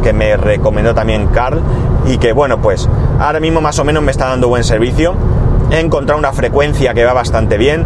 que 0.02 0.14
me 0.14 0.38
recomendó 0.38 0.94
también 0.94 1.28
Carl 1.28 1.62
y 2.06 2.18
que 2.18 2.32
bueno 2.32 2.62
pues 2.62 2.88
ahora 3.20 3.42
mismo 3.42 3.60
más 3.60 3.80
o 3.80 3.84
menos 3.84 4.02
me 4.02 4.12
está 4.12 4.28
dando 4.28 4.48
buen 4.48 4.64
servicio 4.64 5.14
he 5.72 5.80
encontrado 5.80 6.18
una 6.18 6.32
frecuencia 6.32 6.94
que 6.94 7.04
va 7.04 7.12
bastante 7.12 7.58
bien 7.58 7.86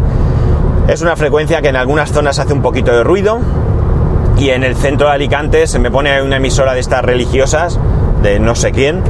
es 0.88 1.02
una 1.02 1.16
frecuencia 1.16 1.60
que 1.60 1.68
en 1.68 1.76
algunas 1.76 2.10
zonas 2.10 2.38
hace 2.38 2.54
un 2.54 2.62
poquito 2.62 2.92
de 2.92 3.04
ruido 3.04 3.40
y 4.38 4.48
en 4.50 4.64
el 4.64 4.74
centro 4.74 5.08
de 5.08 5.14
Alicante 5.14 5.66
se 5.66 5.78
me 5.78 5.90
pone 5.90 6.22
una 6.22 6.36
emisora 6.36 6.72
de 6.72 6.80
estas 6.80 7.04
religiosas, 7.04 7.78
de 8.22 8.40
no 8.40 8.54
sé 8.54 8.72
quién, 8.72 9.02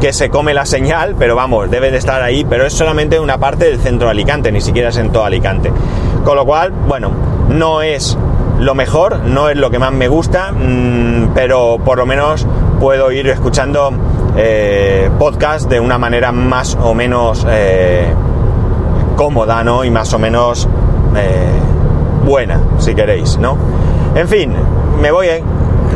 que 0.00 0.12
se 0.12 0.30
come 0.30 0.54
la 0.54 0.64
señal, 0.64 1.16
pero 1.18 1.34
vamos, 1.34 1.68
debe 1.70 1.90
de 1.90 1.96
estar 1.96 2.22
ahí, 2.22 2.44
pero 2.48 2.66
es 2.66 2.72
solamente 2.72 3.18
una 3.18 3.38
parte 3.38 3.64
del 3.64 3.80
centro 3.80 4.06
de 4.06 4.12
Alicante, 4.12 4.52
ni 4.52 4.60
siquiera 4.60 4.90
es 4.90 4.96
en 4.96 5.10
todo 5.10 5.24
Alicante. 5.24 5.72
Con 6.24 6.36
lo 6.36 6.46
cual, 6.46 6.70
bueno, 6.70 7.10
no 7.48 7.82
es 7.82 8.16
lo 8.60 8.76
mejor, 8.76 9.18
no 9.20 9.48
es 9.48 9.56
lo 9.56 9.70
que 9.70 9.80
más 9.80 9.92
me 9.92 10.06
gusta, 10.06 10.52
mm, 10.52 11.32
pero 11.34 11.78
por 11.84 11.98
lo 11.98 12.06
menos 12.06 12.46
puedo 12.78 13.10
ir 13.10 13.26
escuchando 13.26 13.90
eh, 14.36 15.10
podcast 15.18 15.68
de 15.68 15.80
una 15.80 15.98
manera 15.98 16.30
más 16.30 16.78
o 16.80 16.94
menos 16.94 17.44
eh, 17.48 18.06
cómoda, 19.16 19.64
¿no? 19.64 19.84
Y 19.84 19.90
más 19.90 20.12
o 20.12 20.18
menos 20.20 20.68
eh, 21.16 21.48
buena, 22.24 22.60
si 22.78 22.94
queréis, 22.94 23.38
¿no? 23.38 23.56
En 24.14 24.28
fin, 24.28 24.54
me 25.00 25.10
voy 25.10 25.28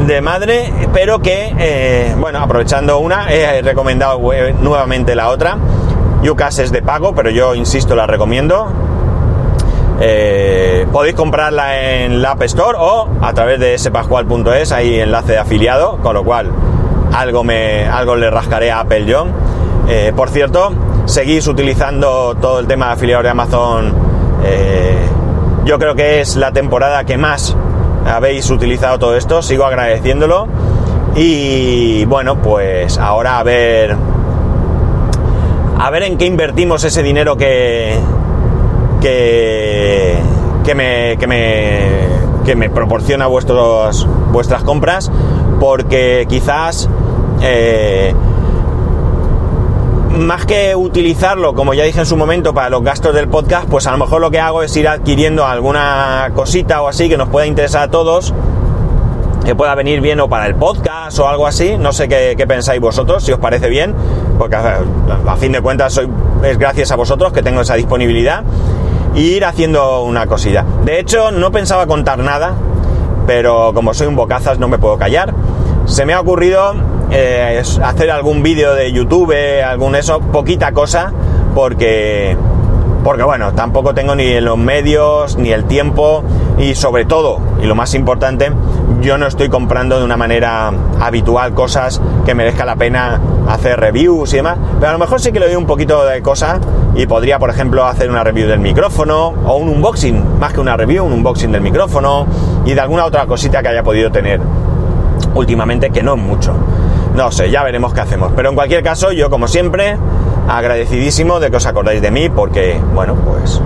de 0.06 0.20
madre, 0.20 0.72
pero 0.92 1.20
que, 1.20 1.54
eh, 1.58 2.14
bueno, 2.18 2.40
aprovechando 2.40 2.98
una, 2.98 3.32
he 3.32 3.62
recomendado 3.62 4.20
nuevamente 4.60 5.14
la 5.14 5.28
otra. 5.28 5.56
Yucas 6.22 6.58
es 6.58 6.72
de 6.72 6.82
pago, 6.82 7.14
pero 7.14 7.30
yo 7.30 7.54
insisto, 7.54 7.94
la 7.94 8.06
recomiendo. 8.06 8.68
Eh, 10.00 10.86
podéis 10.92 11.14
comprarla 11.14 12.04
en 12.04 12.22
la 12.22 12.32
App 12.32 12.42
Store 12.42 12.78
o 12.80 13.08
a 13.20 13.32
través 13.32 13.58
de 13.58 13.76
spascual.es, 13.78 14.72
hay 14.72 15.00
enlace 15.00 15.32
de 15.32 15.38
afiliado, 15.38 15.98
con 15.98 16.14
lo 16.14 16.22
cual 16.24 16.50
algo, 17.12 17.42
me, 17.42 17.86
algo 17.86 18.14
le 18.14 18.30
rascaré 18.30 18.70
a 18.70 18.80
Apple 18.80 19.06
John. 19.08 19.32
por 20.14 20.30
cierto, 20.30 20.72
seguís 21.06 21.46
utilizando 21.48 22.36
todo 22.40 22.60
el 22.60 22.66
tema 22.66 22.88
de 22.88 22.92
afiliado 22.92 23.22
de 23.22 23.30
Amazon 23.30 24.07
eh, 24.44 25.08
yo 25.64 25.78
creo 25.78 25.94
que 25.94 26.20
es 26.20 26.36
la 26.36 26.52
temporada 26.52 27.04
que 27.04 27.18
más 27.18 27.56
habéis 28.06 28.50
utilizado 28.50 28.98
todo 28.98 29.16
esto, 29.16 29.42
sigo 29.42 29.64
agradeciéndolo. 29.64 30.48
Y 31.14 32.04
bueno, 32.04 32.40
pues 32.40 32.98
ahora 32.98 33.38
a 33.38 33.42
ver. 33.42 33.96
A 35.78 35.90
ver 35.90 36.02
en 36.02 36.18
qué 36.18 36.26
invertimos 36.26 36.84
ese 36.84 37.02
dinero 37.02 37.36
que. 37.36 37.98
que. 39.00 40.16
que 40.64 40.74
me. 40.74 41.16
que 41.18 41.26
me. 41.26 42.08
que 42.44 42.54
me 42.54 42.70
proporciona 42.70 43.26
vuestros, 43.26 44.06
vuestras 44.30 44.62
compras. 44.62 45.10
Porque 45.58 46.26
quizás 46.28 46.88
eh, 47.42 48.14
más 50.18 50.44
que 50.46 50.74
utilizarlo, 50.74 51.54
como 51.54 51.74
ya 51.74 51.84
dije 51.84 52.00
en 52.00 52.06
su 52.06 52.16
momento, 52.16 52.52
para 52.52 52.68
los 52.70 52.82
gastos 52.82 53.14
del 53.14 53.28
podcast, 53.28 53.68
pues 53.68 53.86
a 53.86 53.92
lo 53.92 53.98
mejor 53.98 54.20
lo 54.20 54.30
que 54.30 54.40
hago 54.40 54.62
es 54.62 54.76
ir 54.76 54.88
adquiriendo 54.88 55.46
alguna 55.46 56.30
cosita 56.34 56.82
o 56.82 56.88
así 56.88 57.08
que 57.08 57.16
nos 57.16 57.28
pueda 57.28 57.46
interesar 57.46 57.84
a 57.84 57.90
todos, 57.90 58.34
que 59.44 59.54
pueda 59.54 59.74
venir 59.74 60.00
bien 60.00 60.20
o 60.20 60.28
para 60.28 60.46
el 60.46 60.54
podcast 60.54 61.18
o 61.18 61.28
algo 61.28 61.46
así. 61.46 61.76
No 61.78 61.92
sé 61.92 62.08
qué, 62.08 62.36
pensáis 62.46 62.80
vosotros, 62.80 63.24
si 63.24 63.32
os 63.32 63.38
parece 63.38 63.68
bien, 63.68 63.94
porque 64.38 64.56
a, 64.56 65.36
fin 65.36 65.52
de 65.52 65.60
cuentas 65.60 65.94
soy, 65.94 66.08
es 66.42 66.58
gracias 66.58 66.90
a 66.90 66.96
vosotros 66.96 67.32
que 67.32 67.42
tengo 67.42 67.60
esa 67.60 67.74
disponibilidad. 67.74 68.42
Y 69.14 69.36
ir 69.36 69.44
haciendo 69.44 70.02
una 70.02 70.26
cosilla. 70.26 70.64
De 70.84 71.00
hecho, 71.00 71.32
no 71.32 71.50
pensaba 71.50 71.86
contar 71.86 72.18
nada, 72.18 72.54
pero 73.26 73.72
como 73.74 73.94
soy 73.94 74.06
un 74.06 74.16
bocazas 74.16 74.58
no 74.58 74.68
me 74.68 74.78
puedo 74.78 74.98
callar. 74.98 75.34
Se 75.88 76.04
me 76.04 76.12
ha 76.12 76.20
ocurrido 76.20 76.74
eh, 77.10 77.62
hacer 77.82 78.10
algún 78.10 78.42
vídeo 78.42 78.74
de 78.74 78.92
YouTube, 78.92 79.34
algún 79.64 79.94
eso, 79.94 80.20
poquita 80.20 80.72
cosa, 80.72 81.12
porque, 81.54 82.36
porque 83.02 83.22
bueno, 83.22 83.54
tampoco 83.54 83.94
tengo 83.94 84.14
ni 84.14 84.38
los 84.38 84.58
medios, 84.58 85.38
ni 85.38 85.50
el 85.50 85.64
tiempo, 85.64 86.22
y 86.58 86.74
sobre 86.74 87.06
todo, 87.06 87.40
y 87.62 87.66
lo 87.66 87.74
más 87.74 87.94
importante, 87.94 88.52
yo 89.00 89.16
no 89.16 89.26
estoy 89.26 89.48
comprando 89.48 89.98
de 89.98 90.04
una 90.04 90.18
manera 90.18 90.70
habitual 91.00 91.54
cosas 91.54 92.02
que 92.26 92.34
merezca 92.34 92.66
la 92.66 92.76
pena 92.76 93.18
hacer 93.48 93.80
reviews 93.80 94.34
y 94.34 94.36
demás, 94.36 94.58
pero 94.78 94.90
a 94.90 94.92
lo 94.92 94.98
mejor 94.98 95.22
sí 95.22 95.32
que 95.32 95.40
le 95.40 95.46
doy 95.46 95.56
un 95.56 95.66
poquito 95.66 96.04
de 96.04 96.20
cosa 96.20 96.60
y 96.94 97.06
podría, 97.06 97.38
por 97.38 97.48
ejemplo, 97.48 97.86
hacer 97.86 98.10
una 98.10 98.22
review 98.22 98.46
del 98.46 98.60
micrófono 98.60 99.28
o 99.46 99.56
un 99.56 99.70
unboxing, 99.70 100.38
más 100.38 100.52
que 100.52 100.60
una 100.60 100.76
review, 100.76 101.06
un 101.06 101.14
unboxing 101.14 101.50
del 101.50 101.62
micrófono 101.62 102.26
y 102.66 102.74
de 102.74 102.80
alguna 102.80 103.06
otra 103.06 103.26
cosita 103.26 103.62
que 103.62 103.68
haya 103.68 103.82
podido 103.82 104.12
tener 104.12 104.40
últimamente, 105.34 105.90
que 105.90 106.02
no 106.02 106.16
mucho. 106.16 106.54
No 107.14 107.30
sé, 107.32 107.50
ya 107.50 107.62
veremos 107.62 107.92
qué 107.92 108.00
hacemos. 108.00 108.32
Pero 108.34 108.50
en 108.50 108.54
cualquier 108.54 108.82
caso, 108.82 109.12
yo 109.12 109.30
como 109.30 109.48
siempre, 109.48 109.96
agradecidísimo 110.48 111.40
de 111.40 111.50
que 111.50 111.56
os 111.56 111.66
acordáis 111.66 112.00
de 112.00 112.10
mí, 112.10 112.28
porque, 112.28 112.80
bueno, 112.94 113.14
pues 113.14 113.60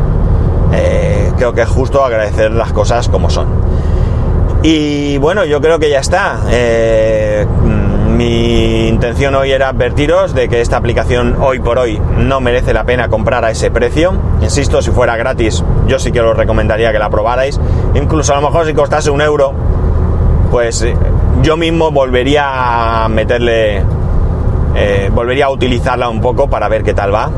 eh, 0.73 1.33
creo 1.37 1.53
que 1.53 1.63
es 1.63 1.69
justo 1.69 2.05
agradecer 2.05 2.51
las 2.51 2.73
cosas 2.73 3.09
como 3.09 3.31
son. 3.31 3.49
Y 4.63 5.19
bueno, 5.19 5.45
yo 5.45 5.61
creo 5.61 5.79
que 5.79 5.91
ya 5.91 5.99
está. 5.99 6.41
Eh, 6.49 7.47
mi 8.17 8.89
intención 8.89 9.35
hoy 9.35 9.51
era 9.51 9.69
advertiros 9.69 10.35
de 10.35 10.49
que 10.49 10.61
esta 10.61 10.77
aplicación 10.77 11.37
hoy 11.41 11.59
por 11.59 11.79
hoy 11.79 12.01
no 12.17 12.41
merece 12.41 12.73
la 12.73 12.85
pena 12.85 13.09
comprar 13.09 13.45
a 13.45 13.51
ese 13.51 13.71
precio. 13.71 14.13
Insisto, 14.41 14.81
si 14.81 14.93
fuera 14.93 15.17
gratis, 15.17 15.65
yo 15.89 15.99
sí 15.99 16.13
que 16.13 16.21
os 16.21 16.37
recomendaría 16.37 16.93
que 16.93 16.99
la 16.99 17.11
probarais. 17.11 17.59
Incluso 17.95 18.33
a 18.35 18.41
lo 18.41 18.49
mejor 18.49 18.67
si 18.67 18.75
costase 18.75 19.11
un 19.11 19.21
euro, 19.21 19.53
pues 20.53 20.83
eh, 20.83 20.95
yo 21.41 21.57
mismo 21.57 21.91
volvería 21.91 23.05
a 23.05 23.09
meterle, 23.09 23.83
eh, 24.77 25.11
volvería 25.11 25.47
a 25.47 25.51
utilizarla 25.51 26.11
un 26.11 26.21
poco 26.21 26.49
para 26.49 26.69
ver 26.69 26.85
qué 26.85 26.93
tal 26.93 27.13
va. 27.13 27.31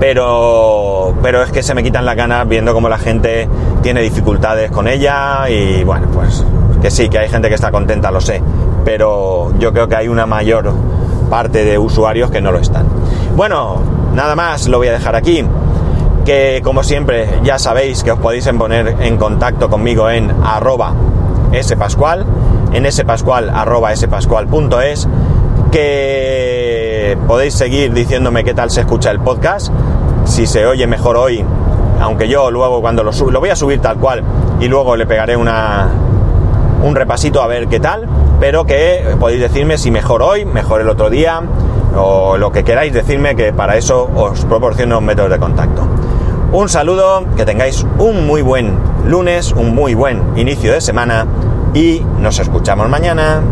Pero, 0.00 1.14
pero 1.22 1.42
es 1.42 1.52
que 1.52 1.62
se 1.62 1.74
me 1.74 1.82
quitan 1.82 2.06
las 2.06 2.16
ganas 2.16 2.48
viendo 2.48 2.72
cómo 2.72 2.88
la 2.88 2.96
gente 2.96 3.46
tiene 3.82 4.00
dificultades 4.00 4.70
con 4.70 4.88
ella 4.88 5.48
y 5.50 5.84
bueno, 5.84 6.06
pues 6.14 6.42
que 6.80 6.90
sí, 6.90 7.10
que 7.10 7.18
hay 7.18 7.28
gente 7.28 7.48
que 7.48 7.56
está 7.56 7.70
contenta, 7.70 8.10
lo 8.10 8.22
sé, 8.22 8.40
pero 8.84 9.52
yo 9.58 9.70
creo 9.72 9.88
que 9.88 9.96
hay 9.96 10.08
una 10.08 10.24
mayor 10.24 10.72
parte 11.28 11.64
de 11.66 11.76
usuarios 11.76 12.30
que 12.30 12.40
no 12.40 12.50
lo 12.50 12.60
están. 12.60 12.86
Bueno, 13.36 13.82
nada 14.14 14.34
más, 14.34 14.68
lo 14.68 14.78
voy 14.78 14.88
a 14.88 14.92
dejar 14.92 15.14
aquí. 15.16 15.44
Que 16.24 16.60
como 16.62 16.82
siempre 16.82 17.40
ya 17.42 17.58
sabéis 17.58 18.04
que 18.04 18.12
os 18.12 18.18
podéis 18.18 18.46
poner 18.48 18.96
en 19.00 19.16
contacto 19.16 19.68
conmigo 19.70 20.10
en 20.10 20.30
arroba 20.44 20.92
spascual 21.62 22.24
en 22.72 22.90
spascual 22.90 23.50
arroba 23.50 23.94
spascual.es 23.94 25.08
que 25.70 27.18
podéis 27.26 27.54
seguir 27.54 27.92
diciéndome 27.92 28.44
qué 28.44 28.54
tal 28.54 28.70
se 28.70 28.80
escucha 28.80 29.10
el 29.10 29.20
podcast, 29.20 29.72
si 30.24 30.46
se 30.46 30.66
oye 30.66 30.86
mejor 30.86 31.16
hoy, 31.16 31.44
aunque 32.00 32.28
yo 32.28 32.50
luego 32.50 32.80
cuando 32.80 33.02
lo 33.02 33.12
subo, 33.12 33.30
lo 33.30 33.40
voy 33.40 33.50
a 33.50 33.56
subir 33.56 33.80
tal 33.80 33.98
cual 33.98 34.22
y 34.60 34.68
luego 34.68 34.96
le 34.96 35.06
pegaré 35.06 35.36
una, 35.36 35.88
un 36.82 36.94
repasito 36.94 37.42
a 37.42 37.46
ver 37.46 37.68
qué 37.68 37.80
tal, 37.80 38.06
pero 38.40 38.64
que 38.64 39.16
podéis 39.18 39.40
decirme 39.40 39.78
si 39.78 39.90
mejor 39.90 40.22
hoy, 40.22 40.44
mejor 40.44 40.80
el 40.80 40.88
otro 40.88 41.10
día 41.10 41.42
o 41.96 42.36
lo 42.36 42.52
que 42.52 42.64
queráis 42.64 42.92
decirme 42.92 43.34
que 43.34 43.52
para 43.52 43.76
eso 43.76 44.08
os 44.14 44.44
proporciono 44.44 45.00
métodos 45.00 45.30
de 45.30 45.38
contacto. 45.38 45.82
Un 46.50 46.70
saludo, 46.70 47.26
que 47.36 47.44
tengáis 47.44 47.84
un 47.98 48.26
muy 48.26 48.40
buen 48.40 48.74
lunes, 49.04 49.52
un 49.52 49.74
muy 49.74 49.92
buen 49.92 50.38
inicio 50.38 50.72
de 50.72 50.80
semana 50.80 51.26
y 51.74 52.00
nos 52.20 52.38
escuchamos 52.38 52.88
mañana. 52.88 53.42